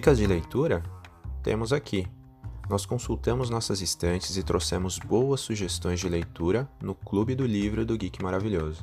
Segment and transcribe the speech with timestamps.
[0.00, 0.82] Dicas de leitura?
[1.42, 2.06] Temos aqui.
[2.70, 7.98] Nós consultamos nossas estantes e trouxemos boas sugestões de leitura no Clube do Livro do
[7.98, 8.82] Geek Maravilhoso.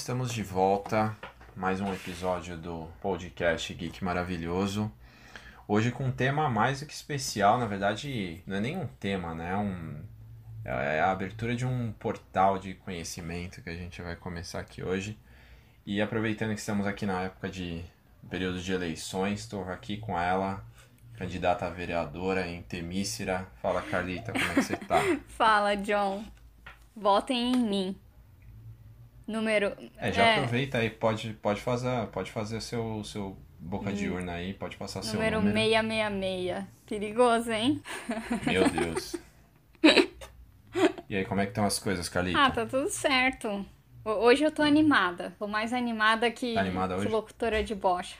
[0.00, 1.16] Estamos de volta.
[1.56, 4.92] Mais um episódio do podcast Geek Maravilhoso.
[5.66, 9.34] Hoje com um tema mais do que especial, na verdade, não é nem um tema,
[9.34, 9.52] né?
[9.52, 10.04] É, um,
[10.64, 15.18] é a abertura de um portal de conhecimento que a gente vai começar aqui hoje.
[15.86, 17.82] E aproveitando que estamos aqui na época de
[18.28, 20.62] período de eleições, estou aqui com ela,
[21.14, 23.48] candidata a vereadora em Temícera.
[23.62, 25.00] Fala, Carlita, como é que você tá?
[25.26, 26.22] Fala, John.
[26.94, 28.05] Votem em mim.
[29.26, 29.76] Número.
[29.96, 34.14] É, já é, aproveita aí, pode, pode fazer, pode fazer seu, seu boca de hum.
[34.14, 35.82] urna aí, pode passar número seu número.
[35.82, 36.64] Número 666.
[36.86, 37.82] Perigoso, hein?
[38.46, 39.16] Meu Deus.
[41.08, 42.38] e aí, como é que estão as coisas, Carlita?
[42.38, 43.66] Ah, tá tudo certo.
[44.04, 45.34] Hoje eu tô animada.
[45.36, 48.14] Tô mais animada que, tá animada que locutora de bocha.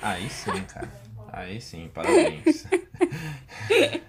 [0.00, 0.88] Aí sim, cara.
[1.32, 2.66] Aí sim, parabéns.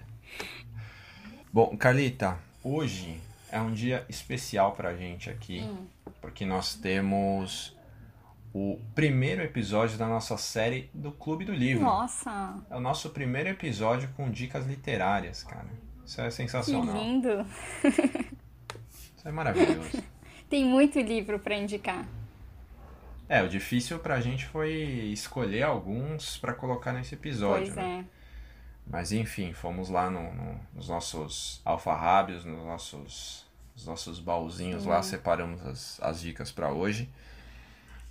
[1.52, 5.60] Bom, Carlita, hoje é um dia especial pra gente aqui.
[5.60, 5.93] Hum
[6.24, 7.76] porque nós temos
[8.50, 11.84] o primeiro episódio da nossa série do Clube do Livro.
[11.84, 12.64] Nossa!
[12.70, 15.68] É o nosso primeiro episódio com dicas literárias, cara.
[16.02, 16.94] Isso é sensacional.
[16.94, 17.46] Que lindo!
[19.14, 20.02] Isso é maravilhoso.
[20.48, 22.08] Tem muito livro para indicar.
[23.28, 24.72] É, o difícil pra gente foi
[25.12, 27.66] escolher alguns para colocar nesse episódio.
[27.66, 28.06] Pois né?
[28.08, 28.24] é.
[28.90, 33.43] Mas enfim, fomos lá no, no, nos nossos alfarrábios, nos nossos
[33.74, 34.90] os nossos baúzinhos uhum.
[34.90, 37.08] lá, separamos as, as dicas para hoje.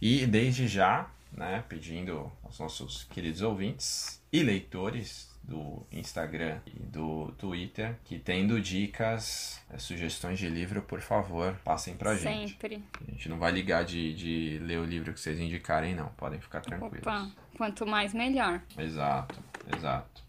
[0.01, 7.34] E desde já, né, pedindo aos nossos queridos ouvintes e leitores do Instagram e do
[7.38, 12.51] Twitter que tendo dicas, é, sugestões de livro, por favor, passem pra gente.
[12.51, 12.84] Sempre.
[13.06, 16.07] A gente não vai ligar de, de ler o livro que vocês indicarem, não.
[16.09, 17.00] Podem ficar tranquilos.
[17.00, 18.62] Opa, quanto mais, melhor.
[18.78, 19.44] Exato,
[19.75, 20.24] exato.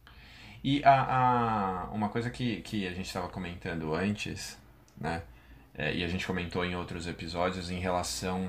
[0.62, 4.58] E a, a, uma coisa que, que a gente estava comentando antes
[4.98, 5.22] né?
[5.76, 8.48] É, e a gente comentou em outros episódios em relação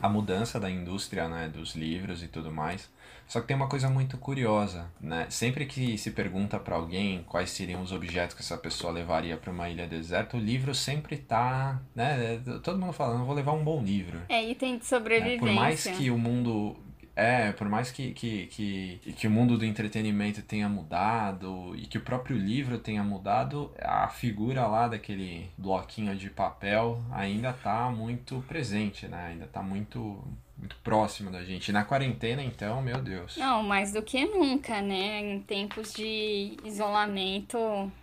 [0.00, 2.88] à mudança da indústria, né, dos livros e tudo mais.
[3.26, 5.26] Só que tem uma coisa muito curiosa, né?
[5.28, 9.50] Sempre que se pergunta para alguém quais seriam os objetos que essa pessoa levaria para
[9.50, 12.40] uma ilha deserta, o livro sempre tá, né?
[12.62, 14.20] Todo mundo falando, vou levar um bom livro.
[14.28, 15.44] É, item de sobrevivência.
[15.44, 15.52] Né?
[15.52, 16.76] Por mais que o mundo
[17.16, 21.96] é, por mais que, que, que, que o mundo do entretenimento tenha mudado e que
[21.96, 28.44] o próprio livro tenha mudado, a figura lá daquele bloquinho de papel ainda tá muito
[28.46, 29.28] presente, né?
[29.28, 30.22] Ainda tá muito,
[30.58, 31.68] muito próximo da gente.
[31.68, 33.36] E na quarentena, então, meu Deus.
[33.36, 35.20] Não, mais do que nunca, né?
[35.20, 37.58] Em tempos de isolamento,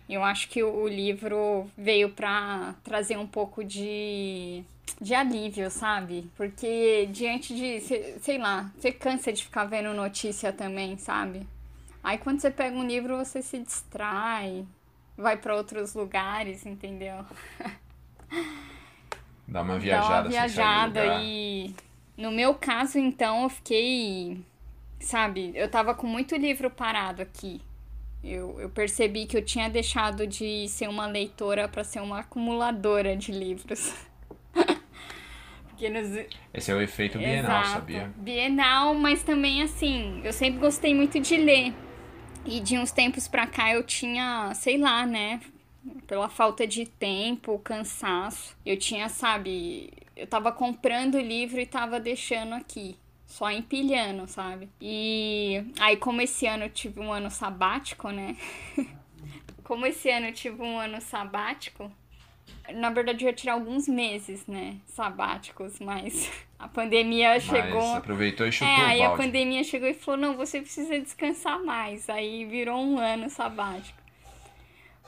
[0.08, 4.64] eu acho que o livro veio para trazer um pouco de
[5.00, 6.30] de alívio, sabe?
[6.36, 7.80] Porque diante de,
[8.20, 11.46] sei lá, você cansa de ficar vendo notícia também, sabe?
[12.02, 14.64] Aí quando você pega um livro, você se distrai,
[15.16, 17.24] vai para outros lugares, entendeu?
[19.48, 20.08] Dá uma viajada.
[20.08, 21.74] Dá uma viajada e
[22.16, 24.38] no meu caso, então, eu fiquei,
[25.00, 27.60] sabe, eu tava com muito livro parado aqui.
[28.22, 33.16] Eu, eu percebi que eu tinha deixado de ser uma leitora para ser uma acumuladora
[33.16, 33.94] de livros.
[35.90, 36.26] Nos...
[36.54, 37.68] Esse é o efeito bienal, Exato.
[37.68, 38.10] sabia?
[38.16, 41.74] Bienal, mas também assim, eu sempre gostei muito de ler.
[42.46, 45.40] E de uns tempos pra cá eu tinha, sei lá, né?
[46.06, 48.56] Pela falta de tempo, cansaço.
[48.64, 52.96] Eu tinha, sabe, eu tava comprando o livro e tava deixando aqui.
[53.26, 54.68] Só empilhando, sabe?
[54.80, 58.36] E aí, como esse ano eu tive um ano sabático, né?
[59.64, 61.90] como esse ano eu tive um ano sabático,
[62.72, 64.76] na verdade, eu ia tirar alguns meses, né?
[64.86, 67.94] Sabáticos, mas a pandemia mas chegou.
[67.94, 72.08] aproveitou e chutou É, aí a pandemia chegou e falou: não, você precisa descansar mais.
[72.08, 74.03] Aí virou um ano sabático.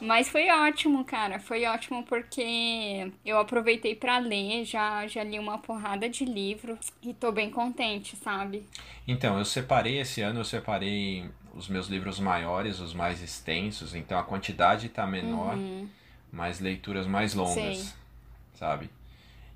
[0.00, 1.38] Mas foi ótimo, cara.
[1.38, 7.14] Foi ótimo porque eu aproveitei para ler, já, já li uma porrada de livro e
[7.14, 8.66] tô bem contente, sabe?
[9.08, 14.19] Então, eu separei esse ano, eu separei os meus livros maiores, os mais extensos, então
[14.19, 15.88] a quantidade tá menor, uhum.
[16.31, 17.96] mas leituras mais longas,
[18.54, 18.90] sabe?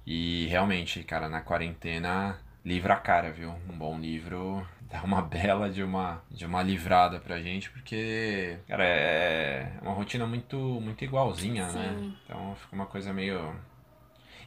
[0.07, 3.55] E realmente, cara, na quarentena, livro a cara, viu?
[3.69, 8.85] Um bom livro dá uma bela de uma, de uma livrada pra gente, porque, cara,
[8.85, 11.73] é, é uma rotina muito, muito igualzinha, né?
[11.73, 12.07] Sim.
[12.09, 12.15] né?
[12.25, 13.55] Então fica uma coisa meio.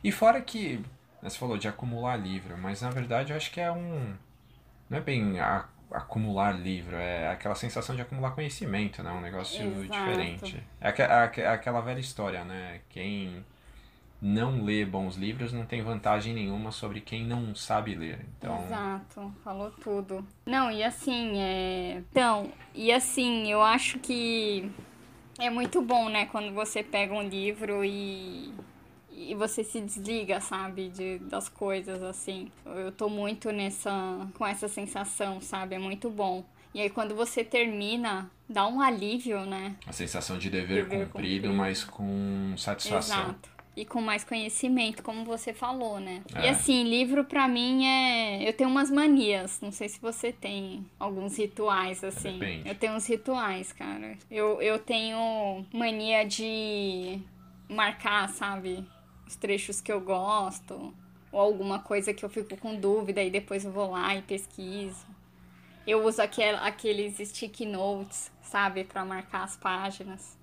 [0.04, 0.78] E fora que,
[1.22, 4.14] né, você falou de acumular livro, mas na verdade eu acho que é um.
[4.90, 9.12] Não é bem a, acumular livro, é aquela sensação de acumular conhecimento, né?
[9.12, 9.88] Um negócio Exato.
[9.88, 10.62] diferente.
[10.82, 10.90] É,
[11.42, 12.82] é aquela velha história, né?
[12.90, 13.46] Quem
[14.24, 18.26] não lê bons livros não tem vantagem nenhuma sobre quem não sabe ler.
[18.38, 18.64] Então...
[18.64, 20.26] Exato, falou tudo.
[20.46, 22.02] Não, e assim, é.
[22.10, 24.72] Então, e assim, eu acho que
[25.38, 28.54] é muito bom, né, quando você pega um livro e.
[29.16, 32.52] E você se desliga, sabe, de, das coisas, assim.
[32.66, 33.92] Eu tô muito nessa.
[34.38, 35.76] com essa sensação, sabe?
[35.76, 36.44] É muito bom.
[36.74, 39.76] E aí quando você termina, dá um alívio, né?
[39.86, 43.22] A sensação de dever, dever cumprido, cumprido, mas com satisfação.
[43.22, 46.22] Exato e com mais conhecimento, como você falou, né?
[46.36, 46.46] É.
[46.46, 48.48] E assim, livro para mim é.
[48.48, 49.60] Eu tenho umas manias.
[49.62, 52.38] Não sei se você tem alguns rituais, assim.
[52.38, 52.70] Depende.
[52.70, 54.18] Eu tenho uns rituais, cara.
[54.30, 57.20] Eu, eu tenho mania de
[57.68, 58.86] marcar, sabe?
[59.28, 60.94] Os trechos que eu gosto.
[61.32, 65.06] Ou alguma coisa que eu fico com dúvida e depois eu vou lá e pesquiso.
[65.86, 68.84] Eu uso aquel, aqueles stick notes, sabe?
[68.84, 70.38] para marcar as páginas.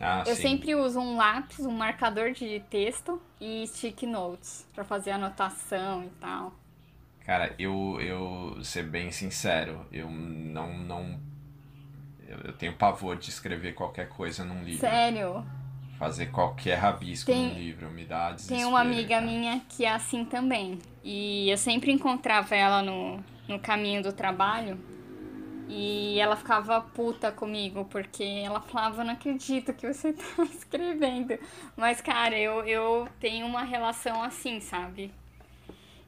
[0.00, 0.42] Ah, eu sim.
[0.42, 6.08] sempre uso um lápis, um marcador de texto e stick notes para fazer anotação e
[6.18, 6.54] tal.
[7.26, 11.20] Cara, eu, eu ser bem sincero, eu não não
[12.26, 14.80] eu, eu tenho pavor de escrever qualquer coisa num livro.
[14.80, 15.44] Sério?
[15.98, 18.58] Fazer qualquer rabisco tem, num livro me dá desespero.
[18.58, 19.26] Tem uma amiga cara.
[19.26, 20.78] minha que é assim também.
[21.04, 24.78] E eu sempre encontrava ela no, no caminho do trabalho
[25.72, 31.38] e ela ficava puta comigo, porque ela falava, não acredito que você tá escrevendo.
[31.76, 35.12] Mas, cara, eu, eu tenho uma relação assim, sabe?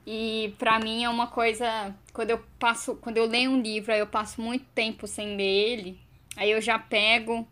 [0.04, 1.94] E pra mim é uma coisa.
[2.12, 2.96] Quando eu passo.
[2.96, 6.00] Quando eu leio um livro, aí eu passo muito tempo sem ler ele.
[6.36, 7.46] Aí eu já pego.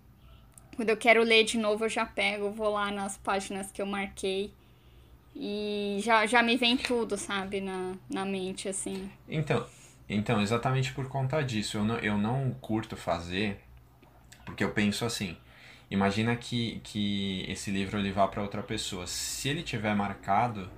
[0.75, 3.87] Quando eu quero ler de novo, eu já pego, vou lá nas páginas que eu
[3.87, 4.53] marquei.
[5.37, 9.09] E já, já me vem tudo, sabe, na, na mente, assim.
[9.29, 9.65] Então,
[10.11, 13.61] então, exatamente por conta disso, eu não, eu não curto fazer,
[14.45, 15.37] porque eu penso assim,
[15.89, 19.07] imagina que, que esse livro ele vá para outra pessoa.
[19.07, 20.69] Se ele tiver marcado,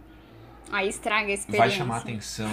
[0.70, 1.58] aí estraga a experiência.
[1.66, 2.50] Vai chamar atenção,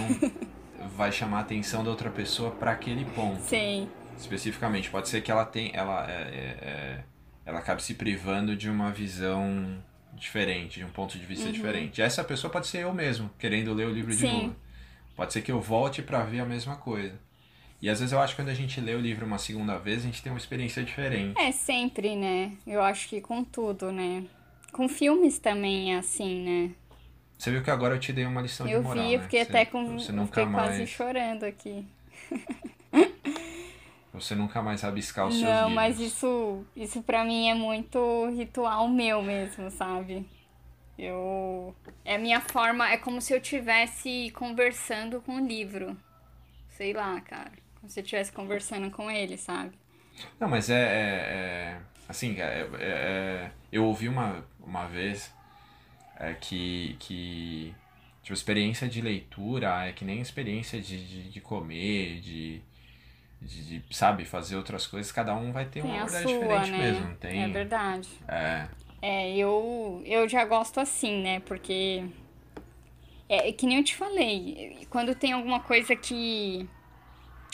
[0.96, 3.42] vai chamar a atenção da outra pessoa para aquele ponto.
[3.42, 3.86] Sim.
[4.16, 7.04] Especificamente, pode ser que ela tem, ela é, é, é,
[7.44, 9.82] ela acabe se privando de uma visão
[10.14, 11.52] diferente, de um ponto de vista uhum.
[11.52, 12.00] diferente.
[12.00, 14.18] Essa pessoa pode ser eu mesmo, querendo ler o livro Sim.
[14.18, 14.56] de novo.
[15.20, 17.12] Pode ser que eu volte para ver a mesma coisa.
[17.82, 19.98] E às vezes eu acho que quando a gente lê o livro uma segunda vez,
[19.98, 21.38] a gente tem uma experiência diferente.
[21.38, 22.52] É, sempre, né?
[22.66, 24.24] Eu acho que com tudo, né?
[24.72, 26.70] Com filmes também é assim, né?
[27.36, 29.22] Você viu que agora eu te dei uma lição eu de moral, vi, né?
[29.24, 29.98] fiquei até com...
[29.98, 30.68] Você nunca mais...
[30.68, 31.84] quase chorando aqui.
[34.14, 35.68] Você nunca mais rabiscar os Não, seus livros.
[35.68, 40.24] Não, mas isso, isso pra mim é muito ritual meu mesmo, sabe?
[41.00, 41.74] Eu.
[42.04, 42.90] É a minha forma.
[42.90, 45.96] É como se eu estivesse conversando com o livro.
[46.68, 47.52] Sei lá, cara.
[47.80, 49.72] Como se eu estivesse conversando com ele, sabe?
[50.38, 50.74] Não, mas é.
[50.74, 55.34] é, é assim, é, é, é, eu ouvi uma, uma vez
[56.18, 56.96] é, que.
[57.00, 57.74] que
[58.22, 62.60] tipo, experiência de leitura é que nem experiência de, de, de comer, de,
[63.40, 65.10] de, de, sabe, fazer outras coisas.
[65.10, 66.78] Cada um vai ter tem uma abordagem diferente né?
[66.78, 67.14] mesmo.
[67.16, 68.08] Tem, é verdade.
[68.28, 68.68] É.
[69.02, 71.40] É, eu, eu já gosto assim, né?
[71.40, 72.04] Porque.
[73.28, 76.68] É que nem eu te falei, quando tem alguma coisa que.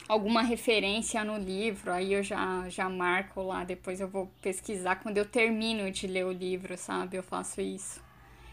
[0.08, 4.96] alguma referência no livro, aí eu já, já marco lá, depois eu vou pesquisar.
[4.96, 7.16] Quando eu termino de ler o livro, sabe?
[7.16, 8.02] Eu faço isso.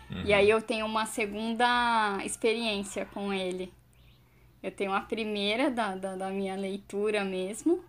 [0.10, 0.24] Uhum.
[0.26, 3.74] E aí eu tenho uma segunda experiência com ele.
[4.62, 7.84] Eu tenho a primeira da, da, da minha leitura mesmo.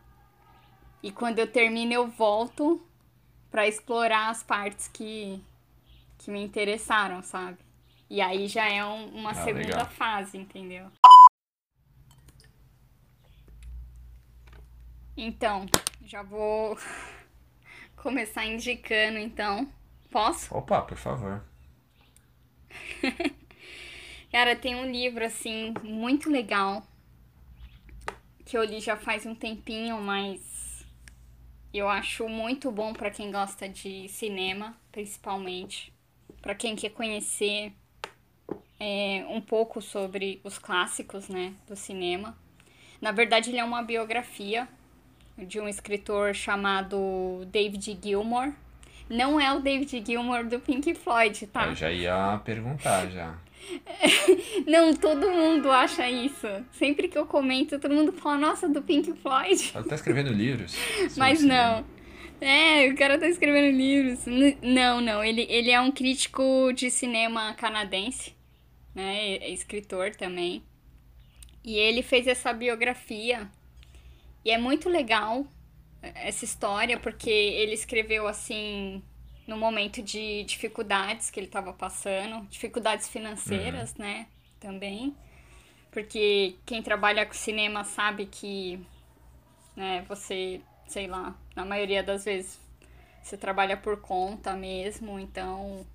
[1.03, 2.81] E quando eu termino, eu volto
[3.55, 5.41] para explorar as partes que,
[6.19, 7.57] que me interessaram, sabe?
[8.11, 9.87] E aí já é um, uma ah, segunda legal.
[9.91, 10.91] fase, entendeu?
[15.17, 15.67] Então,
[16.05, 16.77] já vou
[17.95, 19.73] começar indicando, então.
[20.11, 20.53] Posso?
[20.53, 21.45] Opa, por favor.
[24.33, 26.85] Cara, tem um livro, assim, muito legal
[28.45, 30.54] que eu li já faz um tempinho, mas
[31.75, 35.93] Eu acho muito bom para quem gosta de cinema, principalmente.
[36.41, 37.73] Para quem quer conhecer
[38.79, 42.39] é, um pouco sobre os clássicos né, do cinema.
[43.01, 44.69] Na verdade, ele é uma biografia
[45.37, 48.53] de um escritor chamado David Gilmour.
[49.11, 51.67] Não é o David Gilmour do Pink Floyd, tá?
[51.67, 53.35] Eu já ia perguntar já.
[54.67, 56.47] Não, todo mundo acha isso.
[56.73, 59.73] Sempre que eu comento, todo mundo fala, nossa, do Pink Floyd.
[59.75, 60.75] Ela tá escrevendo livros.
[61.17, 61.85] Mas não.
[62.41, 64.25] É, o cara tá escrevendo livros.
[64.63, 65.23] Não, não.
[65.25, 68.35] Ele, ele é um crítico de cinema canadense,
[68.95, 69.37] né?
[69.37, 70.63] É escritor também.
[71.65, 73.49] E ele fez essa biografia.
[74.45, 75.47] E é muito legal
[76.03, 79.03] essa história, porque ele escreveu assim
[79.47, 84.05] no momento de dificuldades que ele estava passando, dificuldades financeiras, uhum.
[84.05, 84.27] né,
[84.59, 85.15] também.
[85.91, 88.81] Porque quem trabalha com cinema sabe que,
[89.77, 92.59] né, você, sei lá, na maioria das vezes
[93.23, 95.87] você trabalha por conta mesmo, então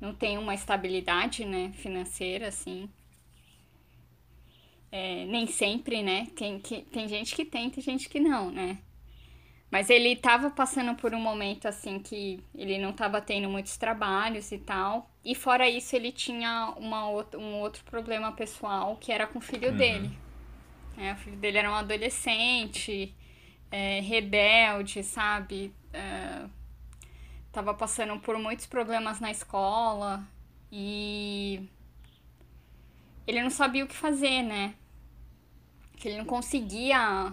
[0.00, 2.88] não tem uma estabilidade, né, financeira, assim.
[4.92, 6.26] É, nem sempre, né?
[6.36, 8.78] Tem, que, tem gente que tem, tem gente que não, né?
[9.70, 14.50] Mas ele estava passando por um momento assim que ele não estava tendo muitos trabalhos
[14.50, 15.08] e tal.
[15.24, 19.42] E fora isso, ele tinha uma outra, um outro problema pessoal que era com o
[19.42, 19.76] filho uhum.
[19.76, 20.18] dele.
[20.98, 23.14] É, o filho dele era um adolescente,
[23.70, 25.72] é, rebelde, sabe?
[25.92, 26.46] É,
[27.52, 30.26] tava passando por muitos problemas na escola
[30.70, 31.68] e
[33.26, 34.74] ele não sabia o que fazer, né?
[35.96, 37.32] Que ele não conseguia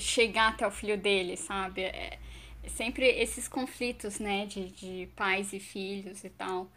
[0.00, 1.82] chegar até o filho dele, sabe?
[1.82, 2.18] É,
[2.62, 6.70] é sempre esses conflitos, né, de, de pais e filhos e tal.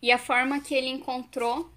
[0.00, 1.70] E a forma que ele encontrou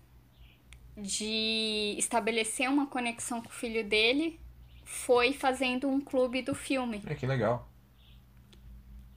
[0.98, 4.39] de estabelecer uma conexão com o filho dele
[4.84, 7.01] foi fazendo um clube do filme.
[7.06, 7.68] É que legal.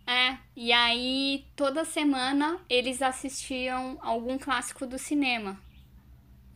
[0.06, 5.60] É, e aí toda semana eles assistiam algum clássico do cinema.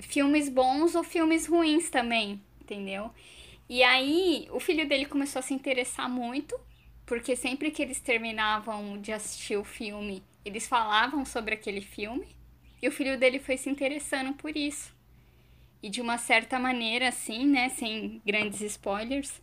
[0.00, 3.10] Filmes bons ou filmes ruins também, entendeu?
[3.72, 6.60] E aí, o filho dele começou a se interessar muito,
[7.06, 12.26] porque sempre que eles terminavam de assistir o filme, eles falavam sobre aquele filme,
[12.82, 14.94] e o filho dele foi se interessando por isso.
[15.82, 19.40] E de uma certa maneira, assim, né, sem grandes spoilers,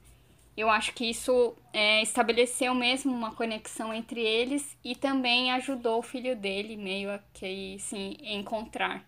[0.55, 6.03] eu acho que isso é, estabeleceu mesmo uma conexão entre eles e também ajudou o
[6.03, 9.03] filho dele meio a que se encontrar,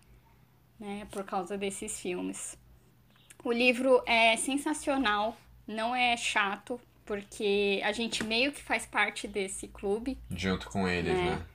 [0.80, 2.60] né, por causa desses filmes.
[3.44, 9.66] O livro é sensacional, não é chato, porque a gente meio que faz parte desse
[9.68, 10.16] clube.
[10.30, 11.24] Junto com eles, né?
[11.24, 11.46] né?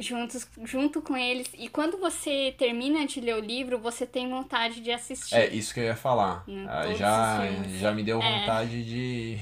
[0.00, 1.48] Juntos, junto com eles.
[1.54, 5.36] E quando você termina de ler o livro, você tem vontade de assistir.
[5.36, 6.44] É, isso que eu ia falar.
[6.68, 7.38] Ah, já,
[7.78, 8.40] já me deu é.
[8.40, 8.82] vontade é.
[8.82, 9.38] de,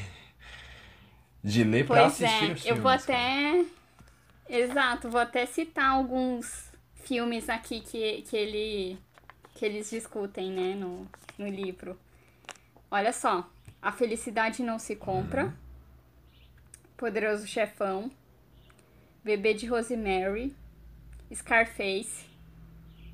[1.43, 2.53] de ler pois pra assistir é.
[2.53, 2.67] os filmes.
[2.67, 3.65] Eu vou até.
[4.47, 8.99] Exato, vou até citar alguns filmes aqui que, que ele
[9.62, 11.07] que eles discutem, né, no,
[11.38, 11.97] no livro.
[12.90, 13.49] Olha só,
[13.81, 15.52] A Felicidade Não Se Compra, uhum.
[16.97, 18.11] Poderoso Chefão,
[19.23, 20.52] Bebê de Rosemary,
[21.33, 22.25] Scarface,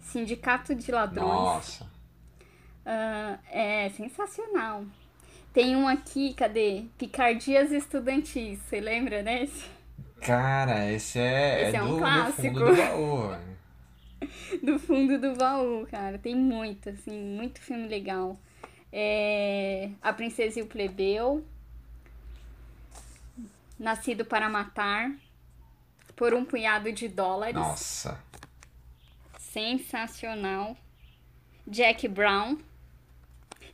[0.00, 1.28] Sindicato de Ladrões.
[1.28, 1.84] Nossa!
[1.84, 4.86] Uh, é sensacional.
[5.52, 6.86] Tem um aqui, cadê?
[6.96, 8.58] Picardias Estudantis.
[8.60, 9.66] Você lembra desse?
[10.22, 12.54] Cara, esse é, esse é, é um do, clássico.
[12.54, 13.57] Do fundo do baú.
[14.62, 16.18] do fundo do baú, cara.
[16.18, 18.38] Tem muito, assim, muito filme legal.
[18.92, 19.90] É...
[20.00, 21.44] A Princesa e o Plebeu.
[23.78, 25.12] Nascido para Matar.
[26.16, 27.54] Por um punhado de dólares.
[27.54, 28.22] Nossa.
[29.38, 30.76] Sensacional.
[31.66, 32.58] Jack Brown.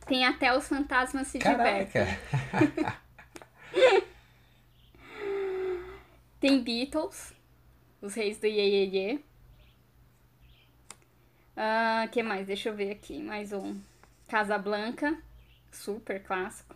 [0.05, 1.85] Tem até os fantasmas se Caraca.
[1.85, 2.95] divertem.
[6.39, 7.33] Tem Beatles.
[8.01, 9.25] Os reis do Ye, Ye, Ye.
[11.55, 12.45] Ah, que mais?
[12.45, 13.21] Deixa eu ver aqui.
[13.21, 13.79] Mais um.
[14.27, 15.17] Casa Blanca.
[15.71, 16.75] Super clássico.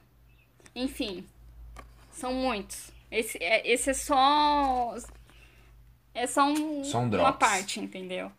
[0.75, 1.27] Enfim.
[2.11, 2.91] São muitos.
[3.11, 4.95] Esse é, esse é só.
[6.13, 8.31] É só, um, só um uma parte, entendeu?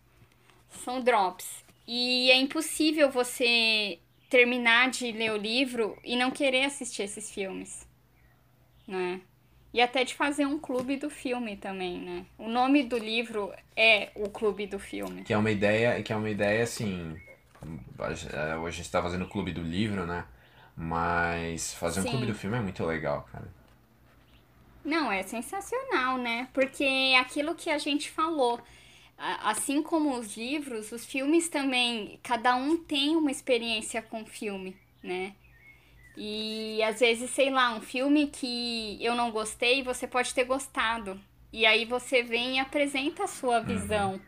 [0.84, 1.64] São drops.
[1.86, 7.86] E é impossível você terminar de ler o livro e não querer assistir esses filmes.
[8.86, 9.20] Né?
[9.72, 12.26] E até de fazer um clube do filme também, né?
[12.36, 15.22] O nome do livro é o clube do filme.
[15.22, 17.16] Que é uma ideia, que é uma ideia assim.
[17.98, 20.24] Hoje a gente está fazendo o clube do livro, né?
[20.76, 22.10] Mas fazer um Sim.
[22.10, 23.48] clube do filme é muito legal, cara.
[24.84, 26.48] Não, é sensacional, né?
[26.52, 28.60] Porque é aquilo que a gente falou.
[29.18, 34.74] Assim como os livros, os filmes também, cada um tem uma experiência com o filme,
[35.02, 35.34] né?
[36.16, 41.20] E às vezes, sei lá, um filme que eu não gostei, você pode ter gostado.
[41.52, 43.64] E aí você vem e apresenta a sua uhum.
[43.64, 44.20] visão, uhum.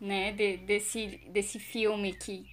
[0.00, 2.46] né, de, desse, desse filme que,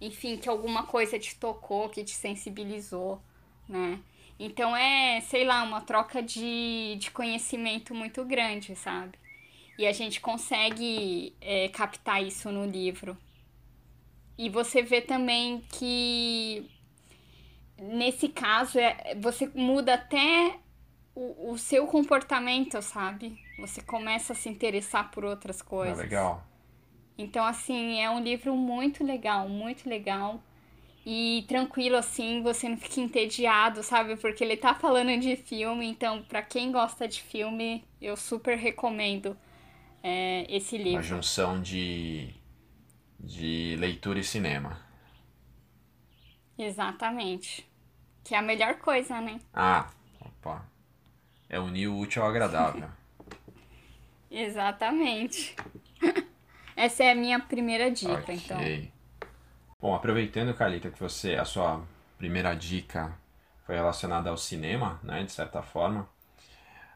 [0.00, 3.20] enfim, que alguma coisa te tocou, que te sensibilizou,
[3.68, 4.00] né?
[4.38, 9.16] Então é, sei lá, uma troca de, de conhecimento muito grande, sabe?
[9.78, 13.16] E a gente consegue é, captar isso no livro.
[14.36, 16.68] E você vê também que
[17.78, 20.58] nesse caso é, você muda até
[21.14, 23.38] o, o seu comportamento, sabe?
[23.58, 25.98] Você começa a se interessar por outras ah, coisas.
[25.98, 26.46] Ah, legal.
[27.16, 30.42] Então, assim, é um livro muito legal, muito legal.
[31.06, 34.16] E tranquilo, assim, você não fica entediado, sabe?
[34.16, 39.36] Porque ele tá falando de filme, então, para quem gosta de filme, eu super recomendo
[40.02, 40.92] é, esse livro.
[40.92, 42.34] Uma junção de,
[43.20, 44.80] de leitura e cinema.
[46.58, 47.68] Exatamente.
[48.22, 49.40] Que é a melhor coisa, né?
[49.52, 49.88] Ah,
[50.20, 50.64] opa.
[51.48, 52.88] É unir o útil ao agradável.
[54.30, 55.54] Exatamente.
[56.76, 58.34] Essa é a minha primeira dica, okay.
[58.34, 58.58] então.
[59.80, 61.82] Bom, aproveitando, Calita, que você, a sua
[62.18, 63.16] primeira dica
[63.64, 66.08] foi relacionada ao cinema, né, de certa forma,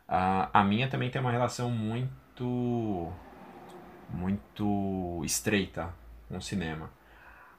[0.06, 3.12] a, a minha também tem uma relação muito,
[4.08, 5.94] muito estreita
[6.28, 6.90] com o cinema.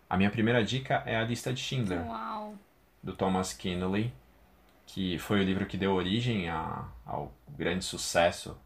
[0.09, 2.55] A minha primeira dica é a lista de Schindler, Uau.
[3.03, 4.11] do Thomas Kinnelly,
[4.87, 8.57] que foi o livro que deu origem a, ao grande sucesso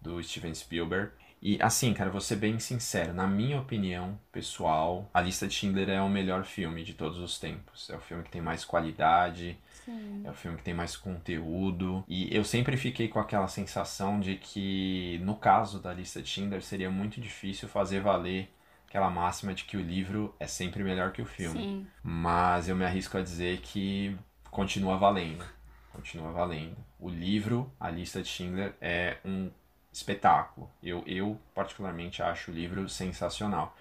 [0.00, 1.10] do Steven Spielberg.
[1.42, 5.90] E assim, cara, vou ser bem sincero, na minha opinião pessoal, A Lista de Schindler
[5.90, 7.90] é o melhor filme de todos os tempos.
[7.90, 10.22] É o filme que tem mais qualidade, Sim.
[10.24, 12.02] é o filme que tem mais conteúdo.
[12.08, 16.62] E eu sempre fiquei com aquela sensação de que, no caso da Lista de Schindler,
[16.62, 18.48] seria muito difícil fazer valer
[18.94, 21.58] aquela máxima de que o livro é sempre melhor que o filme.
[21.58, 21.86] Sim.
[22.00, 24.16] Mas eu me arrisco a dizer que
[24.52, 25.44] continua valendo.
[25.92, 26.76] Continua valendo.
[27.00, 29.50] O livro, A Lista de Schindler, é um
[29.92, 30.70] espetáculo.
[30.80, 33.76] Eu, eu particularmente acho o livro sensacional.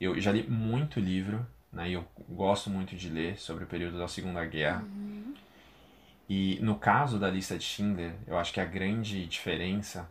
[0.00, 1.88] Eu já li muito livro, né?
[1.88, 4.82] eu gosto muito de ler sobre o período da Segunda Guerra.
[4.82, 5.32] Uhum.
[6.28, 10.10] E no caso da lista de Schindler, eu acho que a grande diferença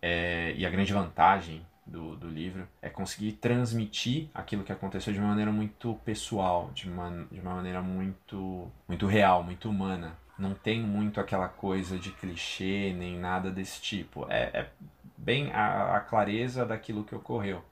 [0.00, 5.18] é, e a grande vantagem do, do livro é conseguir transmitir aquilo que aconteceu de
[5.18, 10.54] uma maneira muito pessoal, de uma, de uma maneira muito, muito real, muito humana não
[10.54, 14.26] tem muito aquela coisa de clichê nem nada desse tipo.
[14.28, 14.70] É, é
[15.16, 17.64] bem a, a, clareza daquilo que ocorreu.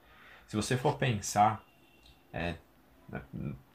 [0.46, 1.62] Se você for pensar,
[2.32, 2.54] é,
[3.08, 3.22] né,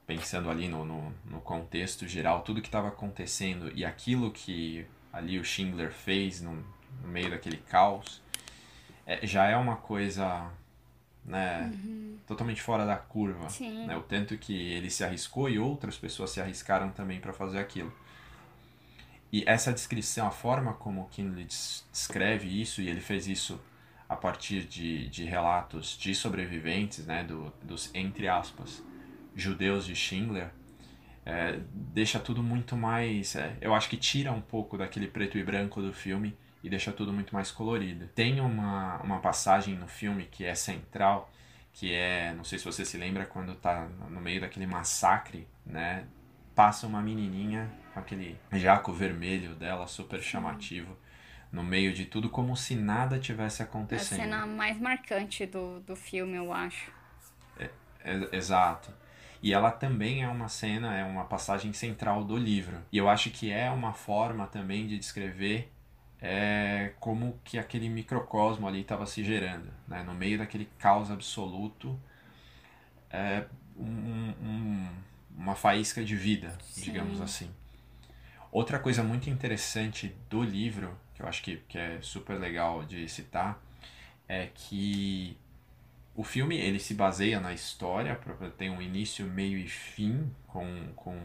[0.06, 5.38] pensando ali no, no, no, contexto geral, tudo que estava acontecendo e aquilo que ali
[5.38, 6.56] o Schindler fez no,
[7.02, 8.22] no meio daquele caos,
[9.08, 10.52] é, já é uma coisa
[11.24, 12.18] né, uhum.
[12.28, 13.48] totalmente fora da curva.
[13.86, 17.58] Né, o tanto que ele se arriscou e outras pessoas se arriscaram também para fazer
[17.58, 17.92] aquilo.
[19.32, 23.60] E essa descrição, a forma como Kinley descreve isso, e ele fez isso
[24.10, 28.84] a partir de, de relatos de sobreviventes, né, do, dos, entre aspas,
[29.36, 30.50] judeus de Schindler,
[31.26, 33.36] é, deixa tudo muito mais.
[33.36, 36.92] É, eu acho que tira um pouco daquele preto e branco do filme e deixa
[36.92, 38.08] tudo muito mais colorido.
[38.08, 41.32] Tem uma, uma passagem no filme que é central,
[41.74, 46.06] que é, não sei se você se lembra, quando tá no meio daquele massacre, né,
[46.56, 50.98] passa uma menininha com aquele jaco vermelho dela, super chamativo,
[51.52, 54.20] no meio de tudo, como se nada tivesse acontecendo.
[54.20, 56.92] É a cena mais marcante do, do filme, eu acho.
[57.60, 57.70] É,
[58.04, 58.92] é, exato.
[59.42, 62.80] E ela também é uma cena, é uma passagem central do livro.
[62.92, 65.72] E eu acho que é uma forma também de descrever
[66.22, 69.72] é, como que aquele microcosmo ali estava se gerando.
[69.88, 70.04] Né?
[70.04, 72.00] No meio daquele caos absoluto,
[73.10, 73.46] é,
[73.78, 74.90] um, um,
[75.38, 76.82] uma faísca de vida, Sim.
[76.82, 77.50] digamos assim.
[78.52, 83.08] Outra coisa muito interessante do livro, que eu acho que, que é super legal de
[83.08, 83.62] citar,
[84.28, 85.38] é que
[86.16, 88.20] o filme ele se baseia na história,
[88.58, 91.16] tem um início, meio e fim com, com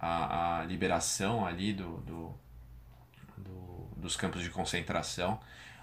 [0.00, 2.34] a, a liberação ali do, do, do,
[3.98, 5.40] dos campos de concentração,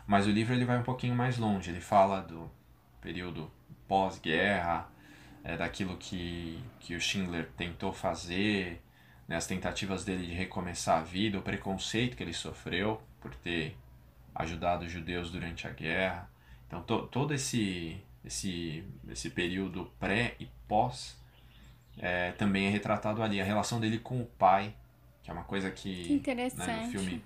[0.08, 2.50] mas o livro ele vai um pouquinho mais longe, ele fala do
[3.02, 3.52] período
[3.88, 4.88] pós-guerra,
[5.44, 8.82] é, daquilo que, que o Schindler tentou fazer,
[9.28, 13.76] né, as tentativas dele de recomeçar a vida, o preconceito que ele sofreu por ter
[14.34, 16.30] ajudado os judeus durante a guerra.
[16.68, 21.18] Então, to, todo esse, esse, esse período pré e pós
[21.98, 23.40] é, também é retratado ali.
[23.40, 24.76] A relação dele com o pai,
[25.24, 27.24] que é uma coisa que, que né, no filme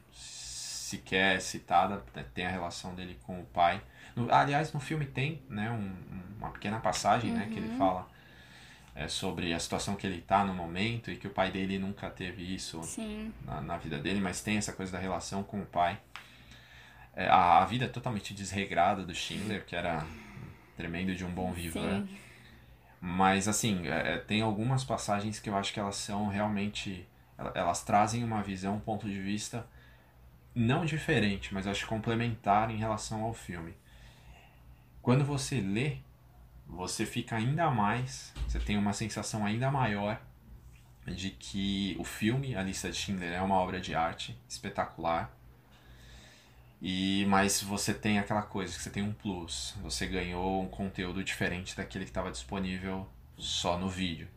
[0.89, 3.81] sequer é citada, né, tem a relação dele com o pai.
[4.15, 5.93] No, aliás, no filme tem né, um,
[6.37, 7.37] uma pequena passagem uhum.
[7.37, 7.77] né, que ele uhum.
[7.77, 8.07] fala
[8.95, 12.09] é, sobre a situação que ele está no momento e que o pai dele nunca
[12.09, 12.81] teve isso
[13.45, 15.99] na, na, vida dele, mas tem essa coisa da relação com o pai.
[17.15, 20.05] É, a, a, vida totalmente desregrada do Schindler, que era
[20.75, 22.07] tremendo de um bom vivan.
[23.01, 27.07] Mas, assim, é, é, tem algumas passagens que eu acho que elas são realmente.
[27.55, 29.65] Elas trazem uma visão, um ponto de vista
[30.53, 33.73] não diferente, mas acho complementar em relação ao filme.
[35.01, 35.99] Quando você lê
[36.69, 40.21] você fica ainda mais, você tem uma sensação ainda maior
[41.07, 45.35] de que o filme A Lista de Schindler é uma obra de arte espetacular.
[46.81, 51.23] E mas você tem aquela coisa que você tem um plus, você ganhou um conteúdo
[51.23, 54.27] diferente daquele que estava disponível só no vídeo.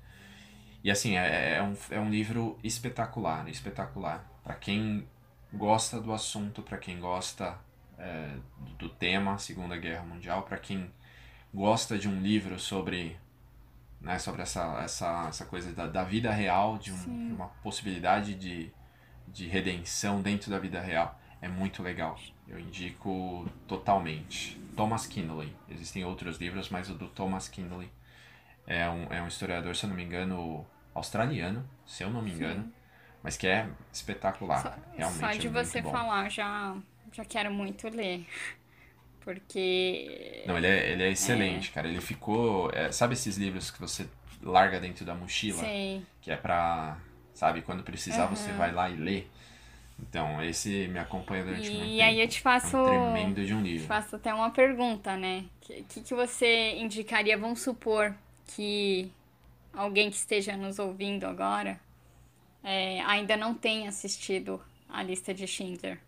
[0.82, 4.26] E assim, é, é, um, é um livro espetacular, espetacular.
[4.42, 5.06] Para quem
[5.52, 7.58] gosta do assunto, para quem gosta
[7.98, 8.36] é,
[8.78, 10.90] do tema Segunda Guerra Mundial, para quem
[11.52, 13.16] gosta de um livro sobre
[14.02, 18.34] né, sobre essa, essa, essa coisa da, da vida real, de, um, de uma possibilidade
[18.34, 18.72] de,
[19.28, 22.18] de redenção dentro da vida real, é muito legal.
[22.48, 24.60] Eu indico totalmente.
[24.76, 25.54] Thomas Kindley.
[25.68, 27.90] Existem outros livros, mas o do Thomas Kindley
[28.66, 32.32] é um, é um historiador, se eu não me engano, australiano, se eu não me
[32.32, 32.72] engano, Sim.
[33.22, 34.62] Mas que é espetacular.
[34.62, 36.76] Só, realmente só de é você falar, já,
[37.12, 38.26] já quero muito ler.
[39.20, 40.42] Porque.
[40.46, 41.72] Não, ele é, ele é excelente, é.
[41.72, 41.88] cara.
[41.88, 42.70] Ele ficou.
[42.72, 44.08] É, sabe esses livros que você
[44.42, 45.60] larga dentro da mochila?
[45.60, 46.02] Sei.
[46.20, 46.98] Que é pra.
[47.32, 48.36] Sabe, quando precisar uhum.
[48.36, 49.24] você vai lá e lê.
[49.98, 51.92] Então, esse me acompanha durante e muito tempo.
[51.92, 52.76] E aí eu te faço.
[52.76, 53.86] É um tremendo de um livro.
[53.86, 55.44] Faço até uma pergunta, né?
[55.62, 57.38] O que, que, que você indicaria?
[57.38, 58.12] Vamos supor
[58.48, 59.12] que
[59.72, 61.78] alguém que esteja nos ouvindo agora
[62.62, 65.98] é, ainda não tenha assistido a lista de Schindler.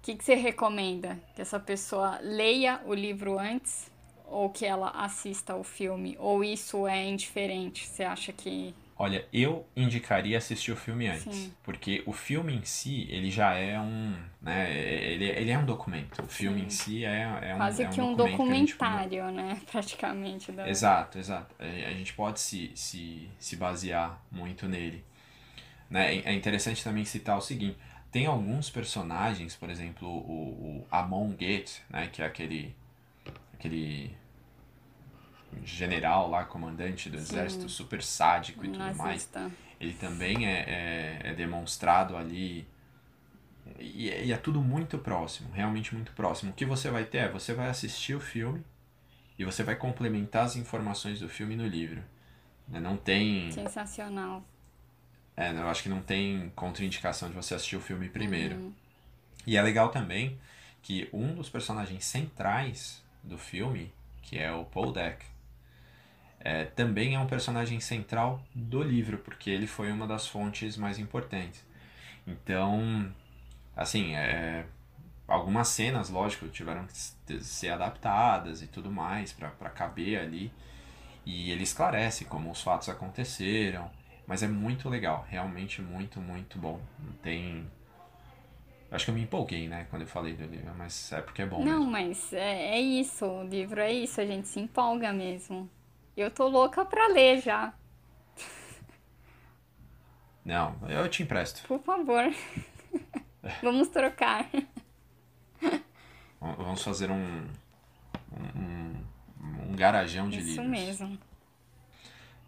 [0.00, 1.20] O que, que você recomenda?
[1.34, 3.90] Que essa pessoa leia o livro antes
[4.26, 6.16] ou que ela assista o filme?
[6.18, 7.86] Ou isso é indiferente?
[7.86, 8.74] Você acha que.
[9.02, 11.34] Olha, eu indicaria assistir o filme antes.
[11.34, 11.54] Sim.
[11.62, 14.14] Porque o filme em si, ele já é um.
[14.42, 16.22] Né, ele, ele é um documento.
[16.22, 16.66] O filme Sim.
[16.66, 17.56] em si é, é um.
[17.56, 19.36] Quase é um que um documentário, gente...
[19.36, 19.58] né?
[19.72, 20.52] Praticamente.
[20.52, 20.68] Da...
[20.68, 21.54] Exato, exato.
[21.58, 25.02] A gente pode se, se, se basear muito nele.
[25.88, 26.18] Né?
[26.18, 27.78] É interessante também citar o seguinte
[28.12, 32.74] tem alguns personagens, por exemplo, o, o Amon Get, né, que é aquele
[33.54, 34.10] aquele
[35.64, 37.22] general lá, comandante do Sim.
[37.22, 39.28] exército, super sádico e tudo mais.
[39.80, 42.66] Ele também é, é, é demonstrado ali.
[43.78, 46.50] E, e, é tudo muito próximo, realmente muito próximo.
[46.50, 48.62] O que você vai ter é, você vai assistir o filme
[49.38, 52.02] e você vai complementar as informações do filme no livro.
[52.68, 53.50] Né, não tem...
[53.50, 54.44] Sensacional.
[55.36, 58.56] É, eu acho que não tem contraindicação de você assistir o filme primeiro.
[58.56, 58.74] Uhum.
[59.46, 60.38] E é legal também
[60.82, 65.24] que um dos personagens centrais do filme, que é o Paul Deck,
[66.40, 70.98] é, também é um personagem central do livro, porque ele foi uma das fontes mais
[70.98, 71.64] importantes.
[72.26, 73.12] Então,
[73.76, 74.64] assim, é,
[75.28, 80.50] algumas cenas, lógico, tiveram que ser adaptadas e tudo mais para caber ali.
[81.26, 83.90] E ele esclarece como os fatos aconteceram.
[84.26, 86.80] Mas é muito legal, realmente muito, muito bom.
[86.98, 87.66] Não tem.
[88.90, 91.46] Acho que eu me empolguei, né, quando eu falei do livro, mas é porque é
[91.46, 91.64] bom.
[91.64, 91.90] Não, mesmo.
[91.90, 95.68] mas é, é isso, o livro é isso, a gente se empolga mesmo.
[96.16, 97.72] Eu tô louca pra ler já.
[100.44, 101.66] Não, eu te empresto.
[101.66, 102.24] Por favor.
[103.62, 104.48] Vamos trocar.
[106.40, 107.46] Vamos fazer um,
[108.56, 109.04] um,
[109.68, 110.78] um garajão de Isso livros.
[110.80, 111.18] Isso mesmo.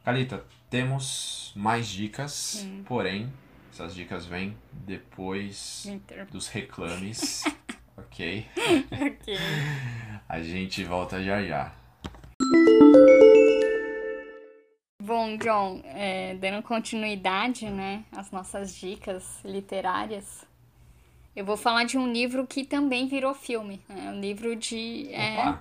[0.04, 2.82] Calita, temos mais dicas, Sim.
[2.86, 3.32] porém,
[3.70, 6.26] essas dicas vêm depois Winter.
[6.26, 7.44] dos reclames.
[7.96, 8.46] ok?
[8.90, 9.36] ok.
[10.28, 11.72] A gente volta já já.
[15.14, 20.42] Bom, John, é, dando continuidade, né, às nossas dicas literárias,
[21.36, 23.78] eu vou falar de um livro que também virou filme.
[23.90, 25.12] É um livro de.
[25.12, 25.54] É,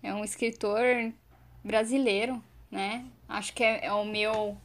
[0.00, 0.84] é um escritor
[1.64, 3.04] brasileiro, né?
[3.28, 4.56] Acho que é, é o meu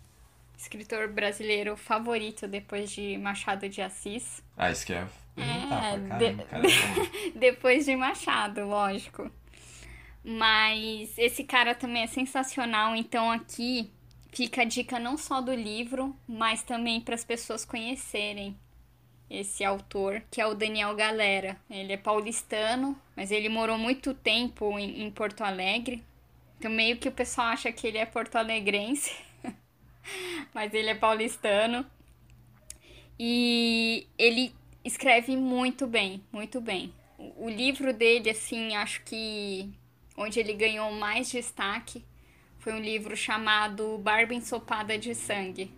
[0.56, 4.44] escritor brasileiro favorito depois de Machado de Assis.
[4.56, 5.08] Ah, isso que é.
[5.38, 7.34] É, de...
[7.36, 9.32] depois de Machado, lógico.
[10.24, 13.92] Mas esse cara também é sensacional, então aqui
[14.34, 18.58] fica a dica não só do livro, mas também para as pessoas conhecerem
[19.30, 21.58] esse autor, que é o Daniel Galera.
[21.70, 26.04] Ele é paulistano, mas ele morou muito tempo em, em Porto Alegre,
[26.58, 29.14] então meio que o pessoal acha que ele é porto-alegrense,
[30.54, 31.86] mas ele é paulistano.
[33.20, 36.94] E ele escreve muito bem, muito bem.
[37.38, 39.70] O livro dele, assim, acho que
[40.18, 42.04] onde ele ganhou mais destaque
[42.64, 45.70] foi um livro chamado Barba Ensopada de Sangue,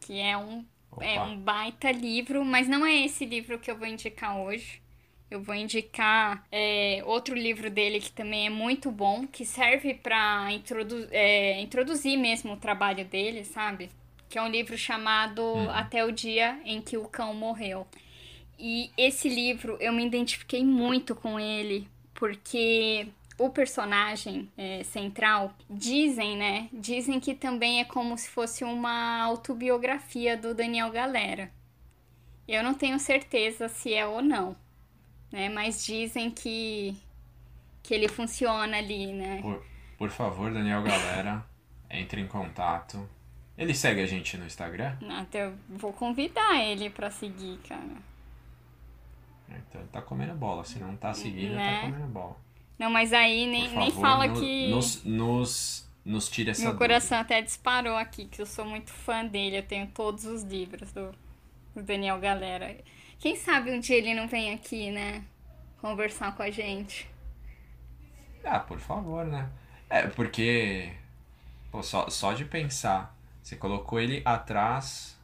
[0.00, 0.64] que é um,
[1.00, 4.82] é um baita livro, mas não é esse livro que eu vou indicar hoje.
[5.30, 10.52] Eu vou indicar é, outro livro dele que também é muito bom, que serve para
[10.52, 13.88] introdu é, introduzir mesmo o trabalho dele, sabe?
[14.28, 15.70] Que é um livro chamado hum.
[15.70, 17.86] Até o Dia em que o Cão Morreu.
[18.58, 26.36] E esse livro eu me identifiquei muito com ele, porque o personagem é, central dizem,
[26.36, 26.68] né?
[26.72, 31.50] Dizem que também é como se fosse uma autobiografia do Daniel Galera.
[32.48, 34.56] Eu não tenho certeza se é ou não
[35.30, 35.48] né?
[35.48, 36.96] Mas dizem que,
[37.82, 39.40] que ele funciona ali, né?
[39.42, 39.62] Por,
[39.98, 41.44] por favor, Daniel Galera,
[41.90, 43.08] entre em contato.
[43.56, 44.96] Ele segue a gente no Instagram?
[45.18, 47.96] Até eu vou convidar ele pra seguir, cara.
[49.48, 50.64] Então ele tá comendo bola.
[50.64, 51.80] Se não tá seguindo, tá né?
[51.80, 52.36] tá comendo bola.
[52.78, 54.68] Não, mas aí nem, favor, nem fala no, que.
[54.68, 56.62] Nos, nos, nos tira essa.
[56.62, 56.86] Meu dúvida.
[56.86, 59.58] coração até disparou aqui, que eu sou muito fã dele.
[59.58, 61.14] Eu tenho todos os livros do,
[61.74, 62.76] do Daniel Galera.
[63.18, 65.24] Quem sabe um dia ele não vem aqui, né?
[65.80, 67.08] Conversar com a gente.
[68.44, 69.48] Ah, por favor, né?
[69.88, 70.92] É, porque.
[71.70, 73.16] Pô, só, só de pensar.
[73.42, 75.16] Você colocou ele atrás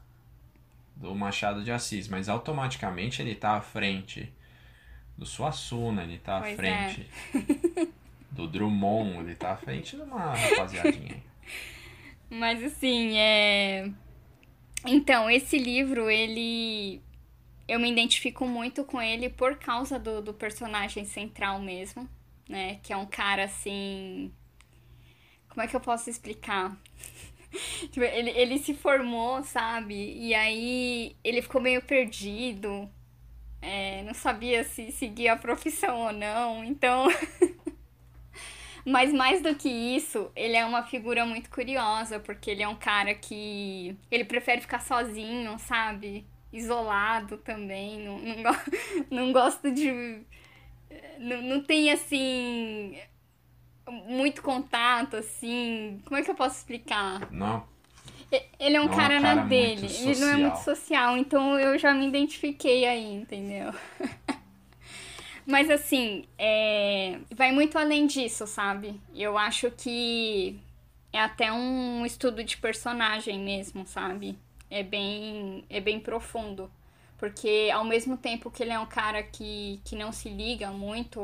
[0.94, 4.32] do Machado de Assis, mas automaticamente ele tá à frente
[5.16, 6.88] do Suassuna, ele tá à pois é.
[6.88, 7.86] frente é.
[8.30, 11.22] do Drummond, ele tá à frente de uma rapaziadinha.
[12.30, 13.90] Mas assim, é.
[14.86, 17.00] Então, esse livro, ele
[17.68, 22.08] eu me identifico muito com ele por causa do, do personagem central mesmo,
[22.48, 22.80] né?
[22.82, 24.32] Que é um cara assim.
[25.48, 26.76] Como é que eu posso explicar?
[27.90, 29.94] tipo, ele, ele se formou, sabe?
[29.94, 32.90] E aí ele ficou meio perdido.
[33.62, 36.64] É, não sabia se seguia a profissão ou não.
[36.64, 37.06] Então.
[38.84, 42.74] Mas mais do que isso, ele é uma figura muito curiosa, porque ele é um
[42.74, 43.96] cara que.
[44.10, 46.26] Ele prefere ficar sozinho, sabe?
[46.52, 48.52] isolado também, não, não,
[49.10, 50.22] não gosto de.
[51.18, 52.98] Não, não tem assim.
[53.88, 56.00] Muito contato, assim.
[56.04, 57.32] Como é que eu posso explicar?
[57.32, 57.66] Não.
[58.58, 61.78] Ele é um cara, é cara na dele, ele não é muito social, então eu
[61.78, 63.72] já me identifiquei aí, entendeu?
[65.46, 67.18] Mas assim, é...
[67.34, 69.00] vai muito além disso, sabe?
[69.14, 70.58] Eu acho que
[71.12, 74.38] é até um estudo de personagem mesmo, sabe?
[74.72, 76.70] é bem, é bem profundo.
[77.18, 81.20] Porque ao mesmo tempo que ele é um cara que, que não se liga muito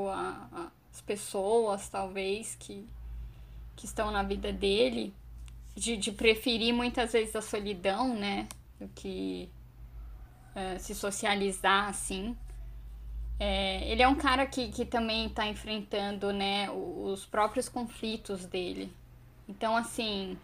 [0.93, 2.87] às pessoas, talvez, que,
[3.75, 5.13] que estão na vida dele,
[5.79, 8.49] de, de preferir muitas vezes a solidão, né?
[8.79, 9.49] Do que
[10.55, 12.37] é, se socializar assim.
[13.41, 18.93] É, ele é um cara que, que também está enfrentando né, os próprios conflitos dele.
[19.49, 20.37] Então, assim,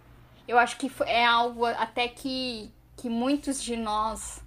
[0.46, 4.40] eu acho que é algo até que, que muitos de nós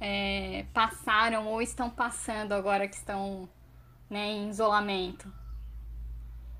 [0.00, 3.46] é, passaram ou estão passando agora que estão
[4.08, 5.30] né, em isolamento.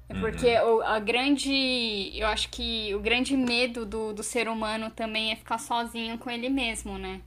[0.09, 0.77] É porque uhum.
[0.77, 2.13] o, a grande.
[2.15, 6.31] Eu acho que o grande medo do, do ser humano também é ficar sozinho com
[6.31, 7.21] ele mesmo, né?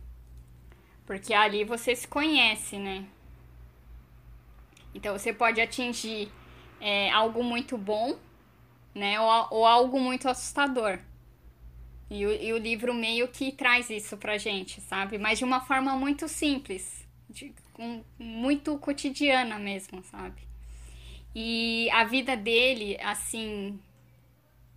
[1.06, 3.06] Porque ali você se conhece, né?
[4.96, 6.30] Então você pode atingir
[6.80, 8.17] é, algo muito bom,
[8.96, 9.20] né?
[9.20, 11.00] Ou, ou algo muito assustador.
[12.10, 15.17] E o, e o livro meio que traz isso pra gente, sabe?
[15.17, 20.51] Mas de uma forma muito simples, de, um, muito cotidiana mesmo, sabe?
[21.34, 23.80] E a vida dele, assim,